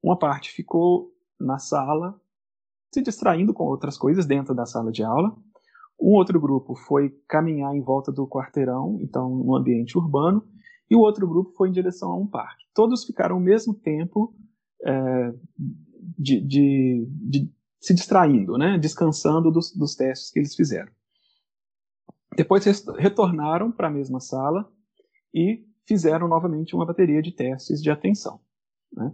[0.03, 2.18] Uma parte ficou na sala
[2.92, 5.37] se distraindo com outras coisas dentro da sala de aula.
[6.01, 10.46] Um outro grupo foi caminhar em volta do quarteirão, então no ambiente urbano,
[10.90, 12.64] e o outro grupo foi em direção a um parque.
[12.75, 14.35] Todos ficaram ao mesmo tempo
[14.85, 15.35] é,
[16.18, 20.92] de, de, de, se distraindo, né, descansando dos, dos testes que eles fizeram.
[22.37, 22.64] Depois
[22.99, 24.70] retornaram para a mesma sala
[25.35, 28.40] e fizeram novamente uma bateria de testes de atenção.
[28.92, 29.12] Né?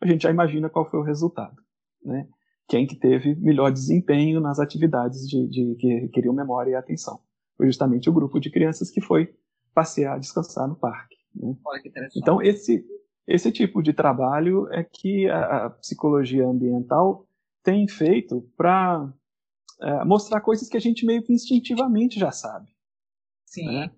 [0.00, 1.56] A gente já imagina qual foi o resultado.
[2.02, 2.28] Né?
[2.68, 7.20] Quem que teve melhor desempenho nas atividades de, de, que requeriam memória e atenção.
[7.56, 9.34] Foi justamente o grupo de crianças que foi
[9.76, 11.18] passear, descansar no parque.
[11.34, 11.54] Né?
[12.16, 12.82] Então, esse,
[13.28, 17.28] esse tipo de trabalho é que a, a psicologia ambiental
[17.62, 19.12] tem feito para
[19.82, 22.70] é, mostrar coisas que a gente meio que instintivamente já sabe.
[23.44, 23.66] Sim.
[23.66, 23.90] Né?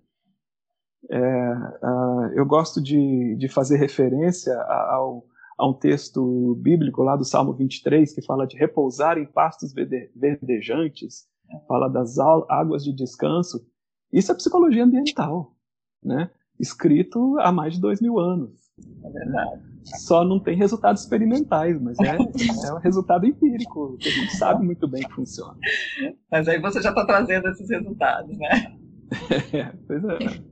[1.09, 5.25] É, uh, eu gosto de, de fazer referência ao,
[5.57, 11.25] a um texto bíblico lá do Salmo 23 que fala de repousar em pastos verdejantes,
[11.49, 11.59] é.
[11.67, 13.65] fala das águas de descanso.
[14.11, 15.55] Isso é psicologia ambiental
[16.03, 16.29] né?
[16.59, 18.51] escrito há mais de dois mil anos.
[19.03, 19.61] É verdade.
[19.83, 22.15] Só não tem resultados experimentais, mas é,
[22.67, 25.57] é um resultado empírico, que a gente sabe muito bem que funciona.
[26.29, 28.75] Mas aí você já está trazendo esses resultados, né?
[29.51, 30.43] É, pois é.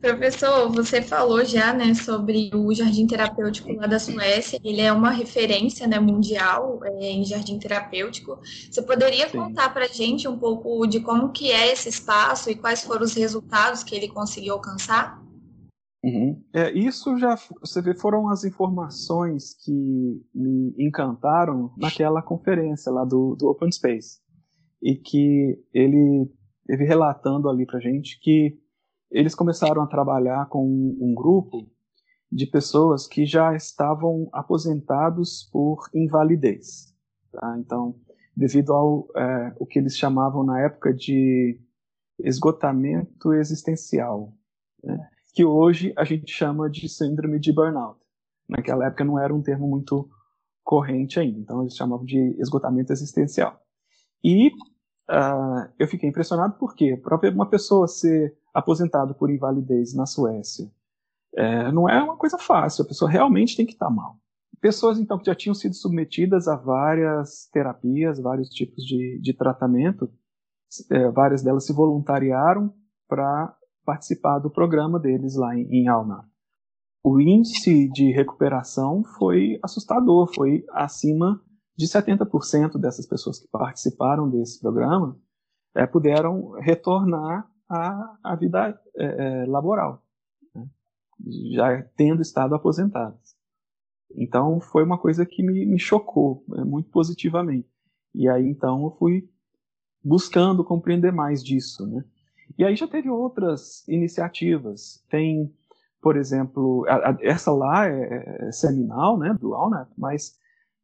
[0.00, 4.60] Professor, você falou já, né, sobre o jardim terapêutico lá da Suécia.
[4.64, 8.38] Ele é uma referência, né, mundial é, em jardim terapêutico.
[8.70, 9.38] Você poderia Sim.
[9.38, 13.14] contar para gente um pouco de como que é esse espaço e quais foram os
[13.14, 15.22] resultados que ele conseguiu alcançar?
[16.04, 16.42] Uhum.
[16.52, 19.72] É, isso já, você vê, foram as informações que
[20.34, 24.18] me encantaram naquela conferência lá do, do Open Space
[24.82, 26.28] e que ele
[26.66, 28.58] teve relatando ali para gente que
[29.12, 31.70] eles começaram a trabalhar com um, grupo
[32.30, 36.94] de pessoas que já estavam aposentados por invalidez.
[37.30, 37.56] Tá?
[37.58, 37.94] Então,
[38.34, 41.60] devido ao é, o que eles chamavam na época de
[42.18, 44.32] esgotamento existencial,
[44.82, 44.98] né?
[45.34, 48.00] que hoje a gente chama de síndrome de burnout.
[48.48, 50.08] Naquela época não era um termo muito
[50.64, 53.60] corrente ainda, então eles chamavam de esgotamento existencial.
[54.24, 54.48] E
[55.10, 60.70] uh, eu fiquei impressionado porque para uma pessoa ser aposentado por invalidez na Suécia.
[61.34, 64.16] É, não é uma coisa fácil, a pessoa realmente tem que estar mal.
[64.60, 70.08] Pessoas, então, que já tinham sido submetidas a várias terapias, vários tipos de, de tratamento,
[70.90, 72.72] é, várias delas se voluntariaram
[73.08, 75.86] para participar do programa deles lá em, em.
[77.02, 81.42] O índice de recuperação foi assustador, foi acima
[81.76, 85.18] de 70% dessas pessoas que participaram desse programa
[85.74, 90.02] é, puderam retornar a, vida é, é, laboral,
[90.54, 90.68] né?
[91.52, 93.36] já tendo estado aposentados.
[94.14, 97.68] Então foi uma coisa que me, me chocou né, muito positivamente.
[98.14, 99.28] E aí então eu fui
[100.04, 102.04] buscando compreender mais disso, né?
[102.58, 105.02] E aí já teve outras iniciativas.
[105.08, 105.50] Tem,
[106.02, 110.36] por exemplo, a, a, essa lá é, é, seminal, né, do Alnat, mas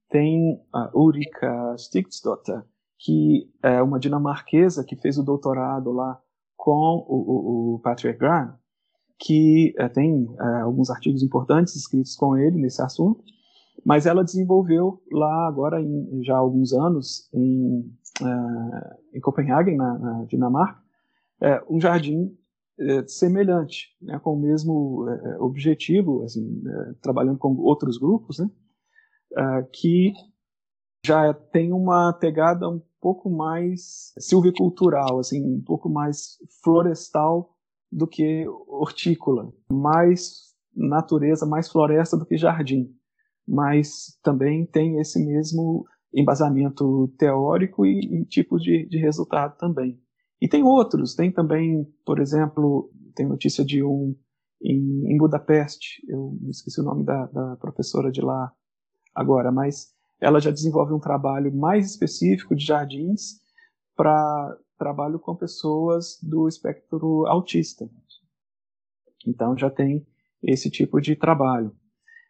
[0.08, 2.64] tem a Ulrika Stigtsdotter,
[2.98, 6.18] que é uma dinamarquesa que fez o doutorado lá
[6.58, 8.52] com o, o, Patrick Graham,
[9.18, 13.22] que é, tem é, alguns artigos importantes escritos com ele nesse assunto,
[13.86, 17.88] mas ela desenvolveu lá agora, em, já há alguns anos, em,
[18.20, 20.82] é, em Copenhague, na, na, Dinamarca,
[21.70, 22.36] um jardim
[23.06, 25.06] semelhante, né, com o mesmo
[25.38, 26.60] objetivo, assim,
[27.00, 28.50] trabalhando com outros grupos, né,
[29.72, 30.12] que
[31.04, 37.54] já tem uma pegada um pouco mais silvicultural, assim, um pouco mais florestal
[37.90, 42.94] do que hortícola, mais natureza, mais floresta do que jardim,
[43.46, 50.00] mas também tem esse mesmo embasamento teórico e, e de, de resultado também.
[50.40, 54.14] E tem outros, tem também, por exemplo, tem notícia de um
[54.62, 58.52] em, em Budapeste, eu esqueci o nome da, da professora de lá
[59.14, 63.40] agora, mas ela já desenvolve um trabalho mais específico de jardins
[63.96, 67.88] para trabalho com pessoas do espectro autista.
[69.26, 70.06] Então já tem
[70.42, 71.72] esse tipo de trabalho.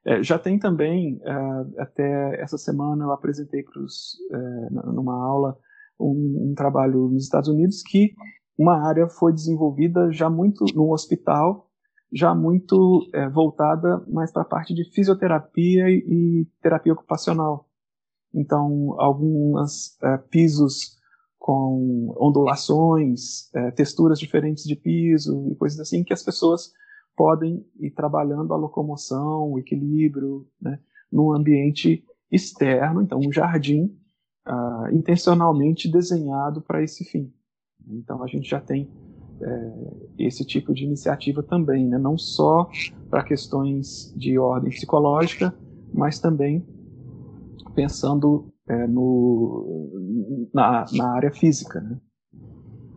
[0.04, 5.58] É, já tem também, é, até essa semana eu apresentei pros, é, numa aula
[6.00, 8.14] um, um, trabalho nos Estados Unidos que
[8.56, 11.68] uma área foi desenvolvida já muito no hospital,
[12.12, 17.67] já muito é, voltada mais para a parte de fisioterapia e, e terapia ocupacional.
[18.34, 20.98] Então, alguns é, pisos
[21.38, 26.72] com ondulações, é, texturas diferentes de piso e coisas assim que as pessoas
[27.16, 30.78] podem ir trabalhando a locomoção, o equilíbrio, né,
[31.10, 33.86] num ambiente externo, então um jardim
[34.46, 37.32] uh, intencionalmente desenhado para esse fim.
[37.88, 38.88] Então a gente já tem
[39.40, 39.72] é,
[40.18, 42.68] esse tipo de iniciativa também, né, não só
[43.10, 45.52] para questões de ordem psicológica,
[45.92, 46.64] mas também
[47.78, 51.80] pensando é, no, na, na, área física.
[51.80, 52.00] Né?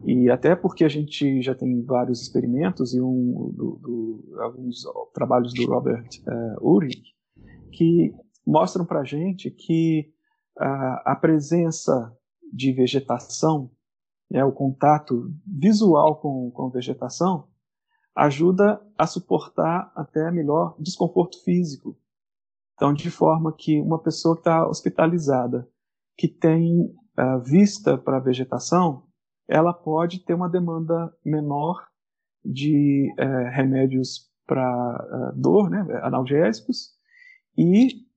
[0.03, 4.81] E até porque a gente já tem vários experimentos e um, do, do, alguns
[5.13, 7.03] trabalhos do Robert uh, Ulrich
[7.71, 8.11] que
[8.45, 10.11] mostram para a gente que
[10.57, 12.15] a presença
[12.51, 13.71] de vegetação,
[14.29, 17.47] né, o contato visual com, com vegetação,
[18.15, 21.97] ajuda a suportar até melhor desconforto físico
[22.81, 25.69] então, de forma que uma pessoa que está hospitalizada,
[26.17, 29.03] que tem uh, vista para a vegetação,
[29.47, 31.85] ela pode ter uma demanda menor
[32.43, 36.89] de uh, remédios para uh, dor, né, analgésicos,
[37.55, 38.09] e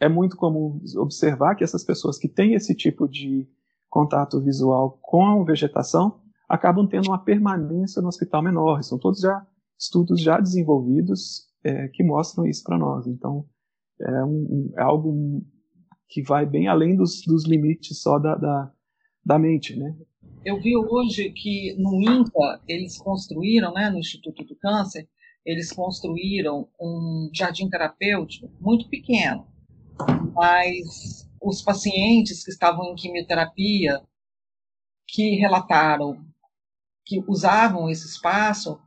[0.00, 3.48] é muito comum observar que essas pessoas que têm esse tipo de
[3.88, 8.82] contato visual com a vegetação acabam tendo uma permanência no hospital menor.
[8.82, 9.46] São todos já
[9.78, 13.06] estudos já desenvolvidos é, que mostram isso para nós.
[13.06, 13.46] Então,
[14.00, 15.42] é, um, é algo
[16.08, 18.72] que vai bem além dos, dos limites só da, da,
[19.24, 19.94] da, mente, né?
[20.44, 25.08] Eu vi hoje que no INCA eles construíram, né, no Instituto do Câncer,
[25.44, 29.46] eles construíram um jardim terapêutico muito pequeno,
[30.34, 34.00] mas os pacientes que estavam em quimioterapia
[35.06, 36.24] que relataram
[37.04, 38.78] que usavam esse espaço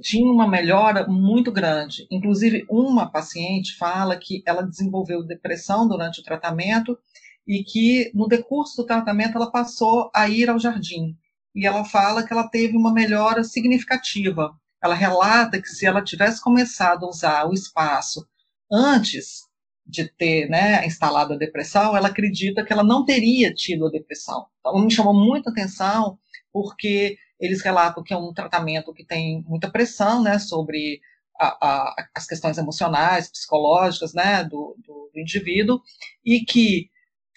[0.00, 2.06] tinha uma melhora muito grande.
[2.10, 6.98] Inclusive, uma paciente fala que ela desenvolveu depressão durante o tratamento
[7.46, 11.16] e que no decurso do tratamento ela passou a ir ao jardim.
[11.54, 14.52] E ela fala que ela teve uma melhora significativa.
[14.82, 18.26] Ela relata que se ela tivesse começado a usar o espaço
[18.70, 19.48] antes
[19.84, 24.46] de ter né, instalado a depressão, ela acredita que ela não teria tido a depressão.
[24.60, 26.18] Então, me chamou muita atenção
[26.52, 31.00] porque eles relatam que é um tratamento que tem muita pressão, né, sobre
[31.38, 35.80] a, a, as questões emocionais, psicológicas, né, do, do, do indivíduo,
[36.24, 36.90] e que,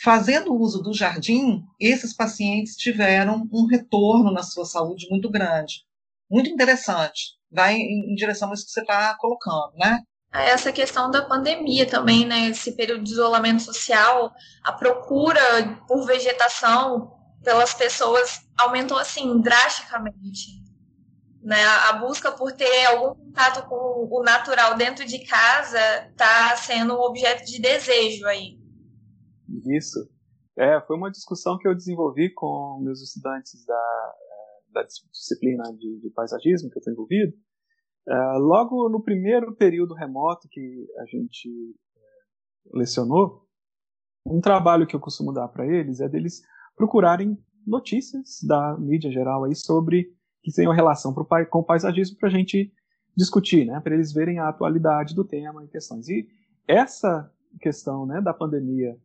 [0.03, 5.85] fazendo uso do jardim, esses pacientes tiveram um retorno na sua saúde muito grande.
[6.29, 7.37] Muito interessante.
[7.49, 9.99] Vai em, em direção a isso que você está colocando, né?
[10.33, 12.49] essa questão da pandemia também, né?
[12.49, 14.33] Esse período de isolamento social,
[14.63, 15.39] a procura
[15.87, 20.63] por vegetação pelas pessoas aumentou assim drasticamente.
[21.41, 21.61] Né?
[21.89, 27.01] A busca por ter algum contato com o natural dentro de casa está sendo um
[27.01, 28.57] objeto de desejo aí.
[29.65, 30.09] Isso.
[30.57, 34.13] É, foi uma discussão que eu desenvolvi com meus estudantes da,
[34.69, 37.33] da disciplina de, de paisagismo que eu estou envolvido.
[38.07, 41.49] É, logo no primeiro período remoto que a gente
[41.97, 43.47] é, lecionou,
[44.25, 46.41] um trabalho que eu costumo dar para eles é deles
[46.75, 50.11] procurarem notícias da mídia geral aí sobre
[50.41, 52.71] que tenham relação pro, com o paisagismo para a gente
[53.15, 56.09] discutir, né, para eles verem a atualidade do tema e questões.
[56.09, 56.27] E
[56.67, 58.97] essa questão né, da pandemia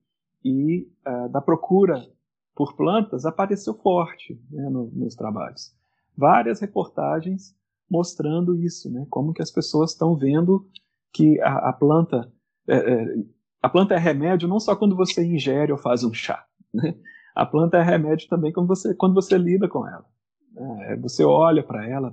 [0.45, 2.07] e uh, da procura
[2.55, 5.75] por plantas apareceu forte né, no, nos trabalhos.
[6.17, 7.55] Várias reportagens
[7.89, 10.67] mostrando isso, né, como que as pessoas estão vendo
[11.13, 12.33] que a, a planta
[12.67, 13.17] é, é,
[13.63, 16.95] a planta é remédio não só quando você ingere ou faz um chá, né?
[17.39, 20.05] A planta é remédio também quando você, quando você lida com ela.
[20.57, 22.11] É, você olha para ela,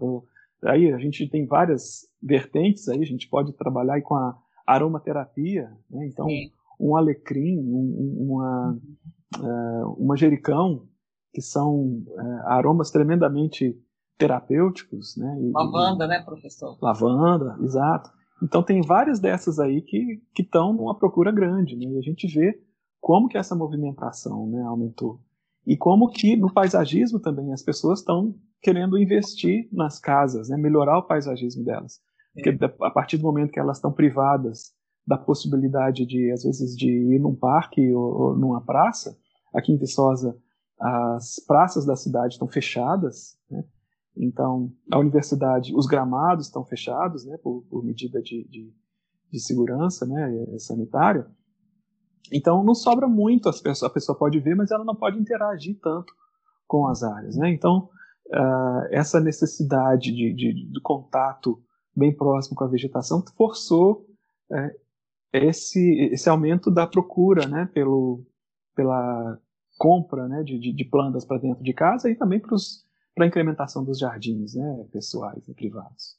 [0.64, 6.06] aí a gente tem várias vertentes aí, a gente pode trabalhar com a aromaterapia, né?
[6.06, 6.52] então Sim.
[6.80, 8.80] um alecrim, um, uma,
[9.40, 9.88] uhum.
[9.88, 10.86] uh, um manjericão,
[11.34, 13.76] que são uh, aromas tremendamente
[14.20, 15.18] terapêuticos.
[15.18, 15.40] Né?
[15.42, 16.78] E, lavanda, e, né, professor?
[16.80, 18.12] Lavanda, exato.
[18.44, 21.86] Então tem várias dessas aí que estão numa procura grande, né?
[21.86, 22.62] e a gente vê
[23.06, 25.20] como que essa movimentação né, aumentou.
[25.64, 30.98] E como que no paisagismo também as pessoas estão querendo investir nas casas, né, melhorar
[30.98, 32.00] o paisagismo delas.
[32.34, 32.58] Porque é.
[32.82, 34.74] a partir do momento que elas estão privadas
[35.06, 39.16] da possibilidade de, às vezes, de ir num parque ou, ou numa praça,
[39.54, 40.36] aqui em Viçosa,
[40.82, 43.64] as praças da cidade estão fechadas, né?
[44.18, 48.74] então a universidade, os gramados estão fechados, né, por, por medida de, de,
[49.32, 51.28] de, segurança, né, sanitária.
[52.32, 56.14] Então não sobra muito, pessoas, a pessoa pode ver, mas ela não pode interagir tanto
[56.68, 57.50] com as áreas, né?
[57.50, 57.90] Então
[58.28, 61.62] uh, essa necessidade de, de, de contato
[61.96, 64.06] bem próximo com a vegetação, forçou
[64.52, 64.76] é,
[65.32, 68.26] esse, esse aumento da procura né, pelo,
[68.76, 69.40] pela
[69.78, 74.00] compra né, de, de plantas para dentro de casa e também para a incrementação dos
[74.00, 76.18] jardins né, pessoais e privados.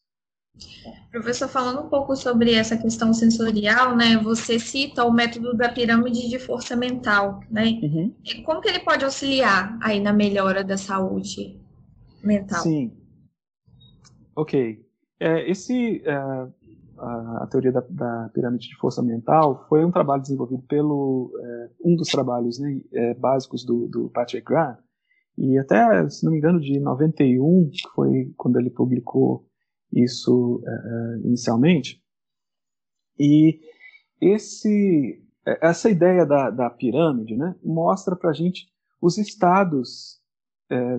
[1.11, 6.29] Professor, falando um pouco sobre essa questão sensorial, né, você cita o método da pirâmide
[6.29, 7.81] de força mental, né?
[7.83, 8.15] Uhum.
[8.45, 11.59] Como que ele pode auxiliar aí na melhora da saúde
[12.23, 12.61] mental?
[12.61, 12.93] Sim.
[14.35, 14.85] Ok.
[15.19, 16.15] É, esse, é,
[16.99, 21.97] a, teoria da, da, pirâmide de força mental foi um trabalho desenvolvido pelo é, um
[21.97, 24.77] dos trabalhos né, é, básicos do, do, Patrick Graham
[25.39, 29.47] e até, se não me engano, de 91, que foi quando ele publicou
[29.93, 32.03] isso é, é, inicialmente.
[33.19, 33.61] E
[34.21, 38.67] esse, essa ideia da, da pirâmide né, mostra para a gente
[39.01, 40.21] os estados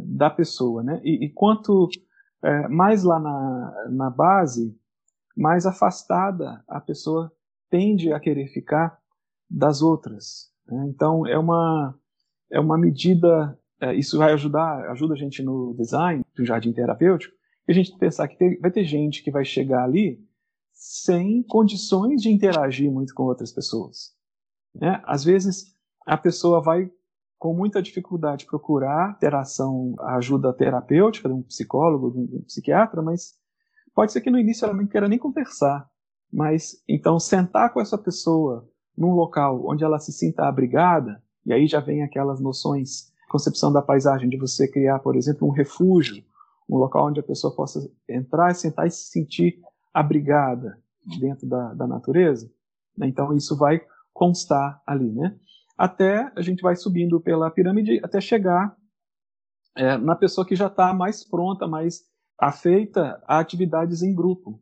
[0.02, 1.02] da pessoa, né?
[1.04, 1.90] E, e quanto
[2.44, 4.78] é, mais lá na, na base,
[5.36, 7.32] mais afastada a pessoa
[7.70, 8.98] tende a querer ficar
[9.50, 10.52] das outras.
[10.68, 10.86] Né?
[10.90, 11.96] Então é uma
[12.52, 17.36] é uma medida é, isso vai ajudar ajuda a gente no design do jardim terapêutico
[17.68, 20.26] e a gente pensar que vai ter gente que vai chegar ali
[20.72, 24.16] sem condições de interagir muito com outras pessoas.
[24.74, 25.02] Né?
[25.06, 26.90] Às vezes a pessoa vai
[27.38, 33.36] com muita dificuldade procurar interação, ajuda terapêutica de um psicólogo, de um psiquiatra, mas
[33.94, 35.90] pode ser que no início ela não queira nem conversar.
[36.32, 41.68] Mas então sentar com essa pessoa num local onde ela se sinta abrigada, e aí
[41.68, 46.24] já vem aquelas noções, concepção da paisagem, de você criar, por exemplo, um refúgio,
[46.70, 49.60] um local onde a pessoa possa entrar, sentar e se sentir
[49.94, 50.78] abrigada
[51.20, 52.52] dentro da, da natureza.
[52.98, 53.08] Né?
[53.08, 53.82] Então isso vai
[54.14, 55.38] constar ali, né?
[55.78, 58.76] até a gente vai subindo pela pirâmide até chegar
[59.76, 62.02] é, na pessoa que já está mais pronta, mais
[62.40, 64.60] afeita a atividades em grupo.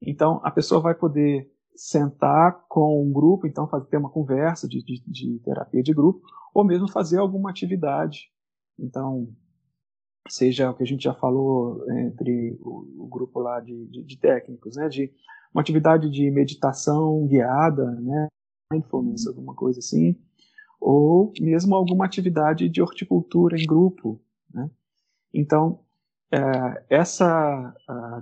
[0.00, 4.84] Então, a pessoa vai poder sentar com um grupo, então fazer ter uma conversa de,
[4.84, 6.20] de, de terapia de grupo,
[6.54, 8.30] ou mesmo fazer alguma atividade.
[8.78, 9.28] Então,
[10.28, 14.16] seja o que a gente já falou entre o, o grupo lá de, de, de,
[14.16, 15.12] técnicos, né, de
[15.52, 18.28] uma atividade de meditação guiada, né,
[18.72, 20.16] mindfulness, alguma coisa assim,
[20.80, 24.20] ou mesmo alguma atividade de horticultura em grupo.
[24.52, 24.70] Né?
[25.32, 25.80] Então,
[26.30, 27.74] é, essa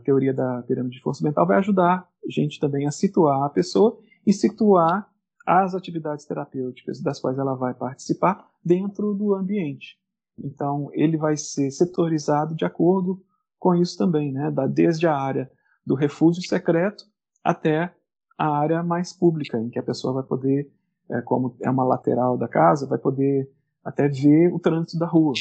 [0.05, 3.99] teoria da pirâmide de força mental vai ajudar a gente também a situar a pessoa
[4.27, 5.09] e situar
[5.47, 10.00] as atividades terapêuticas das quais ela vai participar dentro do ambiente.
[10.43, 13.23] Então, ele vai ser setorizado de acordo
[13.59, 14.53] com isso também, né?
[14.71, 15.51] desde a área
[15.85, 17.05] do refúgio secreto
[17.45, 17.95] até
[18.39, 20.71] a área mais pública, em que a pessoa vai poder
[21.11, 23.51] é, como é uma lateral da casa, vai poder
[23.85, 25.35] até ver o trânsito da rua.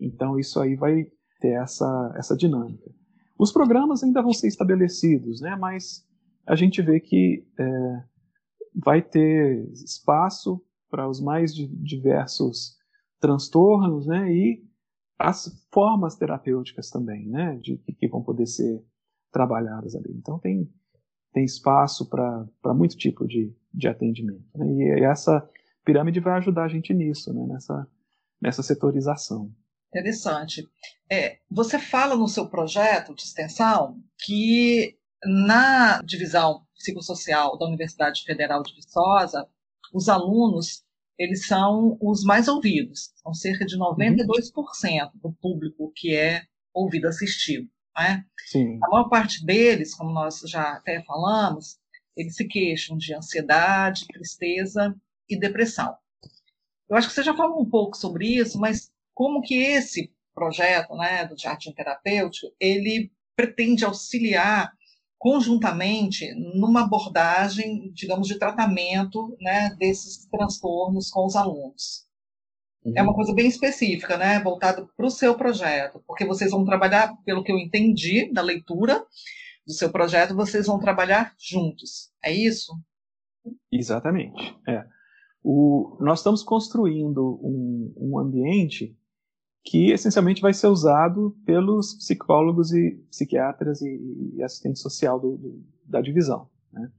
[0.00, 1.06] Então isso aí vai
[1.40, 2.90] ter essa, essa dinâmica.
[3.38, 6.06] Os programas ainda vão ser estabelecidos, né, mas
[6.46, 8.02] a gente vê que é,
[8.74, 12.77] vai ter espaço para os mais diversos
[13.20, 14.64] transtornos né, e
[15.18, 18.84] as formas terapêuticas também, né, de, que vão poder ser
[19.32, 20.12] trabalhadas ali.
[20.16, 20.70] Então tem,
[21.32, 24.46] tem espaço para muito tipo de, de atendimento.
[24.54, 24.98] Né?
[24.98, 25.48] E essa
[25.84, 27.46] pirâmide vai ajudar a gente nisso, né?
[27.46, 27.86] nessa,
[28.40, 29.52] nessa setorização.
[29.88, 30.68] Interessante.
[31.10, 38.62] É, você fala no seu projeto de extensão que na divisão psicossocial da Universidade Federal
[38.62, 39.48] de Viçosa,
[39.92, 40.84] os alunos
[41.18, 45.10] eles são os mais ouvidos, são cerca de 92% uhum.
[45.14, 47.68] do público que é ouvido assistido.
[47.96, 48.24] Né?
[48.82, 51.78] A maior parte deles, como nós já até falamos,
[52.16, 54.94] eles se queixam de ansiedade, tristeza
[55.28, 55.96] e depressão.
[56.88, 60.94] Eu acho que você já falou um pouco sobre isso, mas como que esse projeto
[60.96, 64.72] né, do jardim terapêutico, ele pretende auxiliar
[65.18, 72.06] conjuntamente numa abordagem, digamos, de tratamento né, desses transtornos com os alunos.
[72.84, 72.92] Uhum.
[72.96, 77.16] É uma coisa bem específica, né, voltada para o seu projeto, porque vocês vão trabalhar,
[77.24, 79.04] pelo que eu entendi da leitura
[79.66, 82.10] do seu projeto, vocês vão trabalhar juntos.
[82.24, 82.72] É isso?
[83.70, 84.56] Exatamente.
[84.66, 84.84] É.
[85.42, 88.96] O, nós estamos construindo um, um ambiente
[89.68, 95.62] que essencialmente vai ser usado pelos psicólogos e psiquiatras e, e assistente social do, do,
[95.84, 96.48] da divisão.
[96.72, 96.90] Né?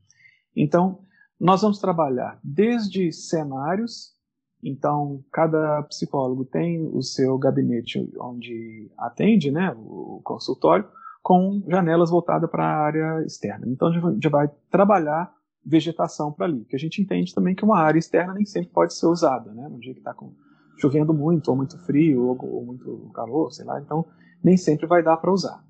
[0.55, 0.99] Então,
[1.39, 4.13] nós vamos trabalhar desde cenários,
[4.61, 10.87] então cada psicólogo tem o seu gabinete onde atende, né, o consultório,
[11.23, 13.65] com janelas voltadas para a área externa.
[13.67, 15.33] Então a gente vai trabalhar
[15.65, 18.93] vegetação para ali, que a gente entende também que uma área externa nem sempre pode
[18.93, 20.35] ser usada, né, no dia que está com
[20.79, 24.05] chovendo muito, ou muito frio, ou, ou muito calor, sei lá, então
[24.43, 25.63] nem sempre vai dar para usar.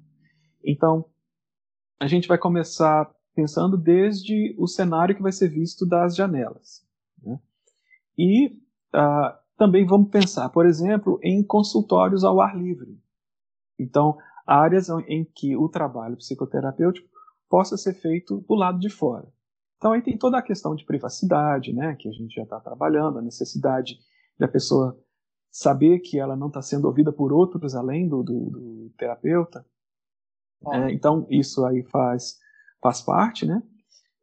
[0.63, 1.05] Então,
[1.99, 6.85] a gente vai começar pensando desde o cenário que vai ser visto das janelas.
[7.23, 7.39] Né?
[8.17, 8.47] E
[8.95, 12.99] uh, também vamos pensar, por exemplo, em consultórios ao ar livre.
[13.77, 17.07] Então, áreas em que o trabalho psicoterapêutico
[17.49, 19.27] possa ser feito do lado de fora.
[19.77, 23.19] Então, aí tem toda a questão de privacidade, né, que a gente já está trabalhando,
[23.19, 23.97] a necessidade
[24.39, 24.97] da pessoa
[25.51, 29.65] saber que ela não está sendo ouvida por outros além do, do, do terapeuta.
[30.71, 32.37] É, então, isso aí faz,
[32.81, 33.61] faz parte, né?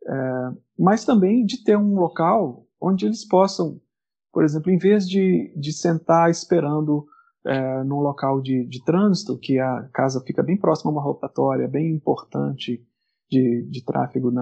[0.06, 3.80] É, mas também de ter um local onde eles possam,
[4.32, 7.06] por exemplo, em vez de, de sentar esperando
[7.44, 11.66] é, num local de, de trânsito, que a casa fica bem próxima a uma rotatória
[11.66, 12.84] bem importante
[13.30, 14.32] de, de tráfego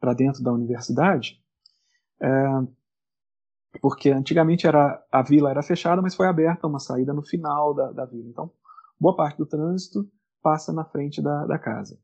[0.00, 1.40] para dentro da universidade,
[2.20, 2.28] é,
[3.80, 7.92] porque antigamente era, a vila era fechada, mas foi aberta uma saída no final da,
[7.92, 8.28] da vila.
[8.28, 8.50] Então,
[8.98, 10.08] boa parte do trânsito
[10.42, 11.98] passa na frente da, da casa.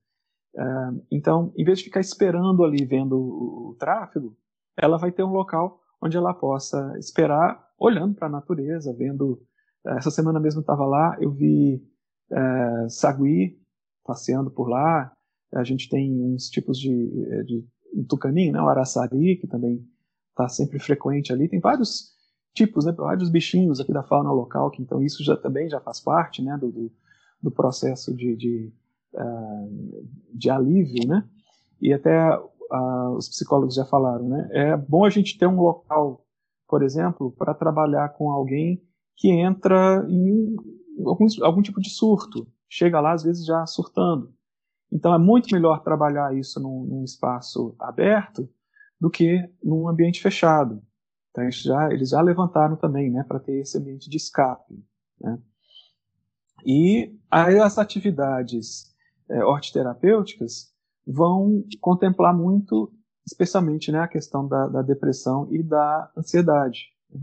[0.54, 4.36] Uh, então, em vez de ficar esperando ali vendo o, o, tráfego,
[4.76, 9.40] ela vai ter um local onde ela possa esperar, olhando para a natureza, vendo.
[9.84, 11.82] Uh, essa semana mesmo estava lá, eu vi
[12.30, 13.58] uh, sagui
[14.04, 15.12] passeando por lá.
[15.54, 16.88] A gente tem uns tipos de,
[17.44, 17.64] de
[17.94, 19.86] um tucaninho, né, o araçari, que também
[20.32, 21.48] está sempre frequente ali.
[21.48, 22.12] Tem vários
[22.54, 26.00] tipos, né, vários bichinhos aqui da fauna local, que então isso já também já faz
[26.00, 26.92] parte né, do, do,
[27.42, 28.72] do processo de, de,
[29.14, 31.26] uh, de alívio, né?
[31.80, 34.48] E até uh, os psicólogos já falaram, né?
[34.52, 36.24] É bom a gente ter um local,
[36.68, 38.82] por exemplo, para trabalhar com alguém
[39.16, 40.56] que entra em
[41.04, 44.32] algum, algum tipo de surto, chega lá às vezes já surtando.
[44.90, 48.48] Então é muito melhor trabalhar isso num, num espaço aberto
[49.02, 50.80] do que num ambiente fechado.
[51.32, 54.80] Então, já, eles já levantaram também, né, para ter esse ambiente de escape.
[55.20, 55.42] Né?
[56.64, 58.94] E aí as atividades
[59.28, 60.72] é, hortiterapêuticas
[61.04, 62.92] vão contemplar muito,
[63.26, 67.20] especialmente, né, a questão da, da depressão e da ansiedade, né?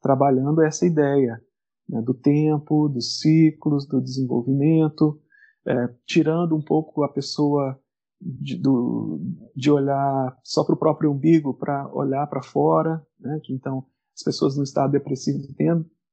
[0.00, 1.40] trabalhando essa ideia
[1.88, 5.22] né, do tempo, dos ciclos, do desenvolvimento,
[5.64, 7.80] é, tirando um pouco a pessoa
[8.24, 9.20] de, do,
[9.54, 13.40] de olhar só para o próprio umbigo para olhar para fora, né?
[13.42, 15.42] que então as pessoas no estado depressivo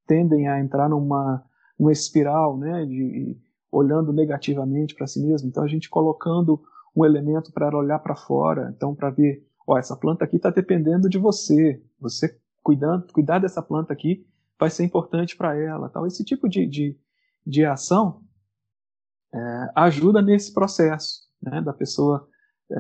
[0.08, 1.44] tendem a entrar numa
[1.78, 3.40] uma espiral, né, de
[3.72, 5.48] olhando negativamente para si mesmo.
[5.48, 6.62] Então a gente colocando
[6.94, 11.08] um elemento para olhar para fora, então para ver, ó, essa planta aqui está dependendo
[11.08, 14.28] de você, você cuidando, cuidar dessa planta aqui
[14.60, 16.06] vai ser importante para ela, tal.
[16.06, 17.00] Esse tipo de, de,
[17.48, 18.22] de ação
[19.34, 22.28] é, ajuda nesse processo né, da pessoa
[22.72, 22.76] é,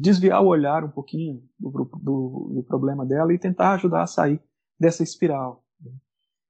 [0.00, 4.40] desviar o olhar um pouquinho do, do, do, problema dela e tentar ajudar a sair
[4.78, 5.64] dessa espiral.
[5.80, 5.92] Né.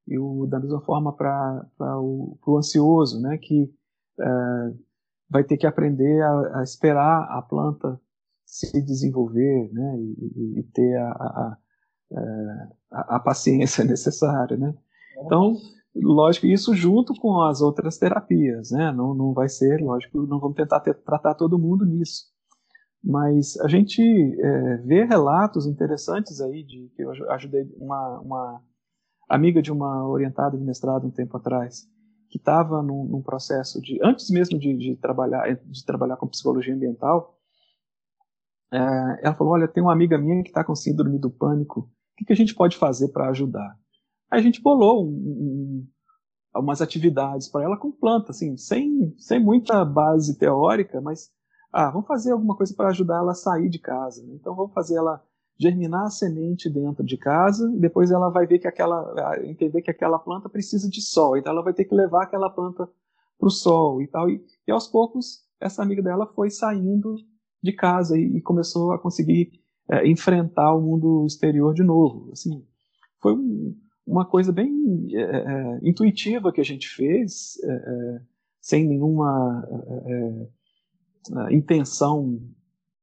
[0.08, 1.66] E o, da mesma forma para
[2.00, 3.70] o ansioso, né, que
[4.18, 4.74] é,
[5.28, 8.00] vai ter que aprender a, a, esperar a planta
[8.46, 11.58] se desenvolver né, e, e ter a, a,
[12.12, 14.56] é, a, a paciência necessária.
[14.56, 14.74] Né.
[15.18, 15.56] Então,
[15.94, 18.92] lógico, isso junto com as outras terapias, né?
[18.92, 22.32] Não, não vai ser, lógico, não vamos tentar ter, tratar todo mundo nisso.
[23.02, 28.62] Mas a gente é, vê relatos interessantes aí de que eu ajudei uma, uma
[29.28, 31.86] amiga de uma orientada de mestrado um tempo atrás,
[32.30, 36.74] que estava num, num, processo de, antes mesmo de, de, trabalhar, de trabalhar com psicologia
[36.74, 37.38] ambiental,
[38.72, 38.78] é,
[39.22, 42.24] ela falou, olha, tem uma amiga minha que está com síndrome do pânico, o que,
[42.24, 43.78] que a gente pode fazer para ajudar?
[44.38, 45.86] A gente bolou um,
[46.56, 51.30] um, umas atividades para ela com planta, assim, sem, sem muita base teórica, mas
[51.72, 54.22] ah, vamos fazer alguma coisa para ajudar ela a sair de casa.
[54.22, 54.34] Né?
[54.34, 55.22] Então vamos fazer ela
[55.58, 59.90] germinar a semente dentro de casa e depois ela vai ver que aquela entender que
[59.90, 62.88] aquela planta precisa de sol então ela vai ter que levar aquela planta
[63.38, 67.16] para o sol e tal e, e, aos poucos essa amiga dela foi saindo
[67.62, 69.52] de casa e, e começou a conseguir
[69.90, 72.66] é, enfrentar o mundo exterior de novo assim
[73.20, 73.76] foi um,
[74.06, 78.20] uma coisa bem é, é, intuitiva que a gente fez é, é,
[78.60, 79.66] sem nenhuma
[80.06, 82.40] é, intenção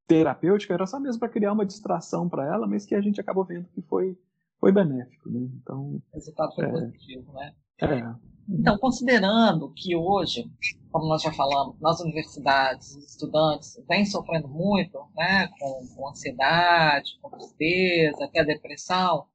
[0.08, 3.46] terapêutica era só mesmo para criar uma distração para ela, mas que a gente acabou
[3.46, 4.18] vendo que foi,
[4.60, 5.30] foi benéfico.
[5.30, 5.50] Né?
[5.62, 7.54] Então, o resultado foi é, positivo, né?
[7.82, 8.16] É.
[8.50, 10.52] Então, considerando que hoje,
[10.92, 17.18] como nós já falamos, nas universidades, os estudantes vêm sofrendo muito né, com, com ansiedade,
[17.22, 19.26] com tristeza, até depressão,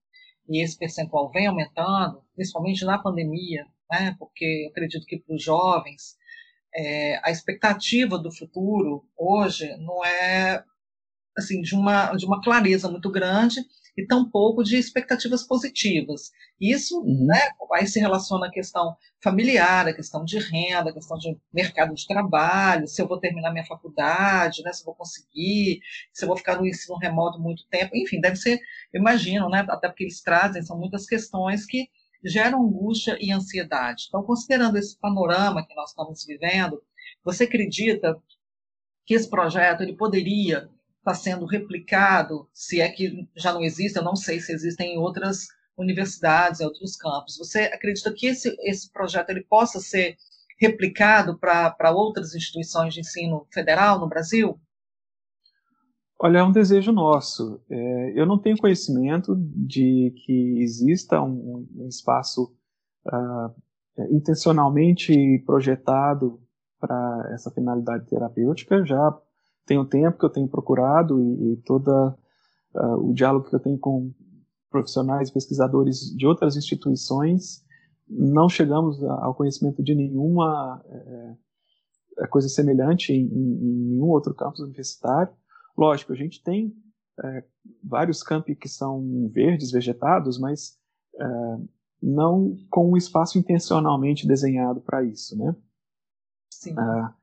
[0.49, 5.43] e esse percentual vem aumentando, principalmente na pandemia, né, porque eu acredito que para os
[5.43, 6.17] jovens
[6.75, 10.63] é, a expectativa do futuro hoje não é
[11.37, 13.61] assim de uma de uma clareza muito grande
[13.97, 16.31] e tampouco de expectativas positivas.
[16.61, 17.41] Isso né,
[17.73, 22.07] aí se relaciona à questão familiar, à questão de renda, à questão de mercado de
[22.07, 25.81] trabalho, se eu vou terminar minha faculdade, né, se eu vou conseguir,
[26.13, 28.61] se eu vou ficar no ensino remoto muito tempo, enfim, deve ser,
[28.95, 31.89] imagino, né, até porque eles trazem, são muitas questões que
[32.25, 34.07] geram angústia e ansiedade.
[34.09, 36.83] Então, considerando esse panorama que nós estamos vivendo,
[37.25, 38.21] você acredita
[39.05, 40.69] que esse projeto ele poderia
[41.11, 44.99] estar sendo replicado, se é que já não existe, eu não sei se existem em
[44.99, 45.47] outras
[45.79, 47.37] universidades, em outros campos.
[47.39, 50.17] Você acredita que esse, esse projeto ele possa ser
[50.59, 54.59] replicado para outras instituições de ensino federal no Brasil?
[56.19, 57.61] Olha, é um desejo nosso.
[57.71, 62.55] É, eu não tenho conhecimento de que exista um, um espaço
[63.07, 66.41] uh, intencionalmente projetado
[66.81, 68.85] para essa finalidade terapêutica.
[68.85, 69.15] Já
[69.67, 72.17] tem um tempo que eu tenho procurado e, e toda
[72.75, 74.13] uh, o diálogo que eu tenho com
[74.71, 77.65] profissionais, pesquisadores de outras instituições,
[78.09, 85.33] não chegamos ao conhecimento de nenhuma é, coisa semelhante em, em, nenhum outro campus universitário.
[85.77, 86.75] Lógico, a gente tem
[87.23, 87.45] é,
[87.83, 90.79] vários campi que são verdes, vegetados, mas
[91.19, 91.27] é,
[92.03, 95.57] não com um espaço intencionalmente desenhado para isso, né?
[96.51, 96.75] Sim.
[96.79, 97.15] Ah,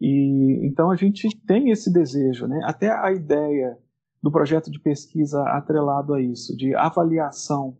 [0.00, 2.60] e então a gente tem esse desejo, né?
[2.64, 3.78] Até a ideia
[4.22, 7.76] do projeto de pesquisa atrelado a isso, de avaliação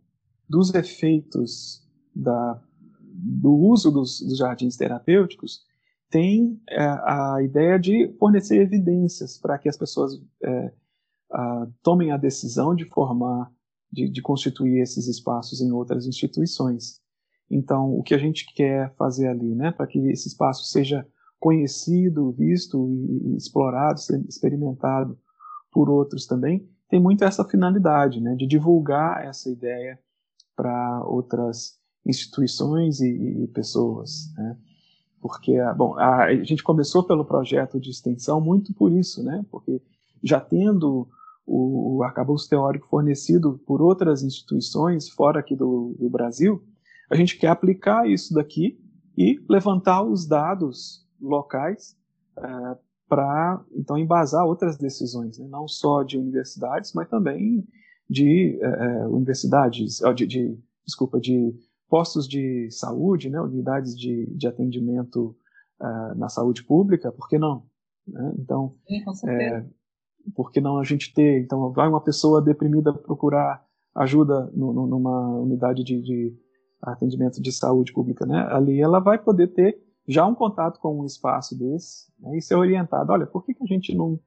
[0.47, 1.83] dos efeitos
[2.15, 2.61] da,
[3.01, 5.65] do uso dos, dos jardins terapêuticos,
[6.09, 10.13] tem é, a ideia de fornecer evidências para que as pessoas
[10.43, 10.71] é,
[11.31, 13.51] a, tomem a decisão de formar,
[13.91, 17.01] de, de, constituir esses espaços em outras instituições.
[17.49, 21.07] Então, o que a gente quer fazer ali, né, para que esse espaço seja
[21.45, 25.15] conhecido, visto e explorado, experimentado
[25.71, 29.99] por outros também, tem muito essa finalidade, né, de divulgar essa ideia
[30.55, 34.57] para outras instituições e, e pessoas, né?
[35.21, 39.45] Porque, bom, a, a, gente começou pelo projeto de extensão muito por isso, né?
[39.51, 39.79] Porque
[40.23, 41.07] já tendo
[41.45, 46.63] o, o arcabouço teórico fornecido por outras instituições fora aqui do, do Brasil,
[47.07, 48.79] a gente quer aplicar isso daqui
[49.15, 51.97] e levantar os dados locais
[52.37, 55.47] é, para então embasar outras decisões, né?
[55.47, 57.67] não só de universidades, mas também
[58.09, 61.55] de é, é universidades, de, de, desculpa, de
[61.89, 63.39] postos de saúde, né?
[63.39, 65.35] unidades de, de atendimento
[65.81, 67.63] é, na saúde pública, por que não?
[68.07, 68.33] Né?
[68.39, 68.75] Então,
[69.27, 69.65] é,
[70.35, 71.41] por que não a gente ter?
[71.41, 73.63] Então, vai uma pessoa deprimida procurar
[73.95, 76.37] ajuda no, no, numa unidade de, de
[76.81, 81.05] atendimento de saúde pública, né, ali ela vai poder ter já um contato com um
[81.05, 83.11] espaço desse né, e ser orientado.
[83.11, 84.19] Olha, por que, que a gente não.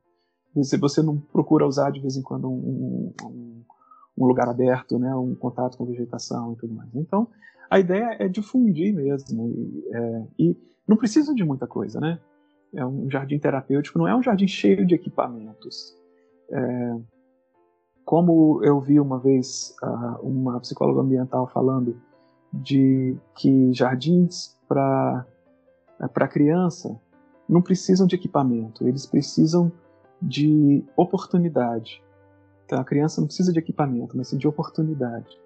[0.63, 3.65] Se você não procura usar de vez em quando um, um,
[4.17, 6.93] um lugar aberto, né, um contato com vegetação e tudo mais.
[6.95, 7.29] Então,
[7.71, 9.49] a ideia é difundir mesmo.
[9.49, 10.57] E, é, e
[10.87, 12.19] não precisa de muita coisa, né?
[12.75, 15.97] É um jardim terapêutico, não é um jardim cheio de equipamentos.
[16.51, 16.97] É,
[18.05, 22.01] como eu vi uma vez uh, uma psicóloga ambiental falando
[22.51, 25.27] de que jardins para
[26.07, 27.01] para criança
[27.49, 29.73] não precisam de equipamento, eles precisam
[30.21, 32.03] de oportunidade.
[32.65, 35.41] Então a criança não precisa de equipamento, mas sim de oportunidade.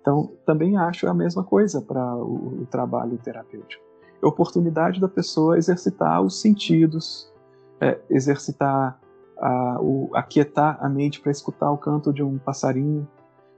[0.00, 3.84] Então também acho a mesma coisa para o, o, trabalho terapêutico.
[4.20, 7.32] É a oportunidade da pessoa exercitar os sentidos,
[7.80, 9.00] é, exercitar
[9.38, 13.06] a, o, aquietar a mente para escutar o canto de um passarinho,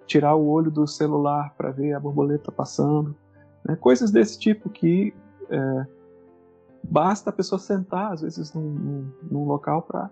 [0.06, 3.14] tirar o olho do celular para ver a borboleta passando,
[3.64, 3.76] né?
[3.76, 5.14] coisas desse tipo que
[5.50, 5.86] é,
[6.82, 10.10] basta a pessoa sentar às vezes num, num, num local para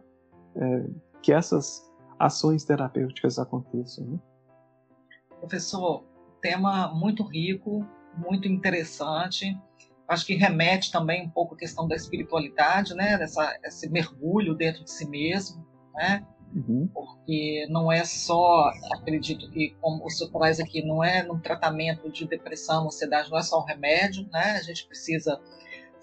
[0.57, 0.87] é,
[1.23, 4.05] que essas ações terapêuticas aconteçam.
[4.07, 4.19] Né?
[5.41, 6.05] Professor,
[6.41, 7.87] tema muito rico,
[8.17, 9.57] muito interessante.
[10.09, 13.19] Acho que remete também um pouco à questão da espiritualidade, né?
[13.19, 16.25] Dessa, esse mergulho dentro de si mesmo, né?
[16.55, 16.89] Uhum.
[16.95, 22.11] Porque não é só, acredito que, como o senhor traz aqui, não é num tratamento
[22.11, 24.53] de depressão, ansiedade, não é só um remédio, né?
[24.53, 25.41] A gente precisa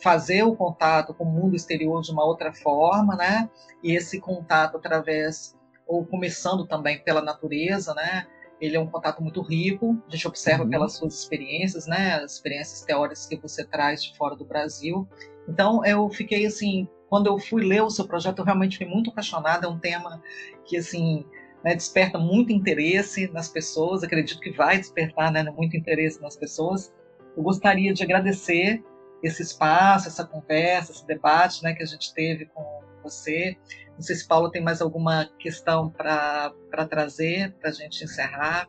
[0.04, 3.50] fazer o contato com o mundo exterior de uma outra forma, né?
[3.82, 8.28] E esse contato através, ou começando também pela natureza, né?
[8.60, 10.70] Ele é um contato muito rico, a gente observa uhum.
[10.70, 12.16] pelas suas experiências, né?
[12.16, 15.08] As experiências teóricas que você traz de fora do Brasil.
[15.48, 19.10] Então, eu fiquei assim, quando eu fui ler o seu projeto, eu realmente fui muito
[19.10, 19.68] apaixonada.
[19.68, 20.22] É um tema
[20.66, 21.26] que, assim,
[21.64, 24.04] né, desperta muito interesse nas pessoas.
[24.04, 26.94] Acredito que vai despertar né, muito interesse nas pessoas.
[27.38, 28.84] Eu gostaria de agradecer
[29.24, 32.64] esse espaço, essa conversa, esse debate né, que a gente teve com
[33.02, 33.58] você.
[33.96, 36.54] Não sei se Paulo tem mais alguma questão para
[36.90, 38.68] trazer para a gente encerrar.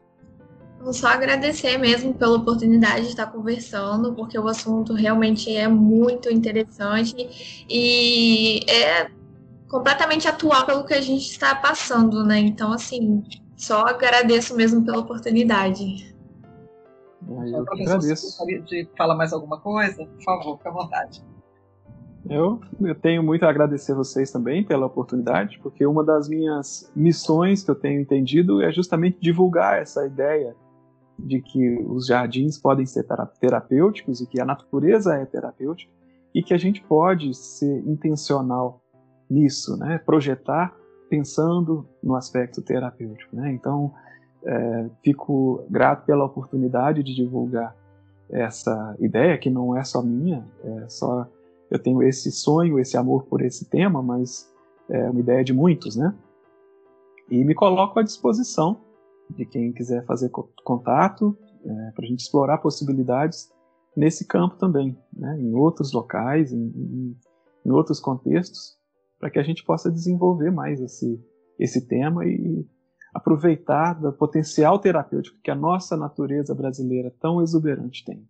[0.81, 6.31] Vou só agradecer mesmo pela oportunidade de estar conversando, porque o assunto realmente é muito
[6.31, 9.11] interessante e é
[9.69, 12.39] completamente atual pelo que a gente está passando, né?
[12.39, 13.25] Então, assim,
[13.57, 16.14] só agradeço mesmo pela oportunidade.
[17.29, 18.27] Eu que agradeço.
[18.27, 20.07] Gostaria de falar mais alguma coisa?
[20.07, 21.25] Por favor, fique à vontade.
[22.29, 26.91] Eu, eu tenho muito a agradecer a vocês também pela oportunidade, porque uma das minhas
[26.97, 30.57] missões que eu tenho entendido é justamente divulgar essa ideia
[31.19, 33.07] de que os jardins podem ser
[33.39, 35.93] terapêuticos e que a natureza é terapêutica
[36.35, 38.83] e que a gente pode ser intencional
[39.31, 39.99] nisso, né?
[39.99, 40.75] projetar
[41.09, 43.37] pensando no aspecto terapêutico.
[43.37, 43.53] Né?
[43.53, 43.93] Então,
[44.45, 47.77] é, fico grato pela oportunidade de divulgar
[48.31, 51.27] essa ideia, que não é só minha, é só
[51.71, 54.51] eu tenho esse sonho, esse amor por esse tema, mas
[54.89, 56.15] é uma ideia de muitos, né?
[57.31, 58.81] E me coloco à disposição
[59.31, 60.31] de quem quiser fazer
[60.63, 63.51] contato é, para a gente explorar possibilidades
[63.97, 65.39] nesse campo também, né?
[65.41, 67.17] em outros locais, em, em,
[67.65, 68.77] em outros contextos,
[69.19, 71.19] para que a gente possa desenvolver mais esse,
[71.59, 72.67] esse tema e
[73.15, 78.29] aproveitar do potencial terapêutico que a nossa natureza brasileira tão exuberante tem.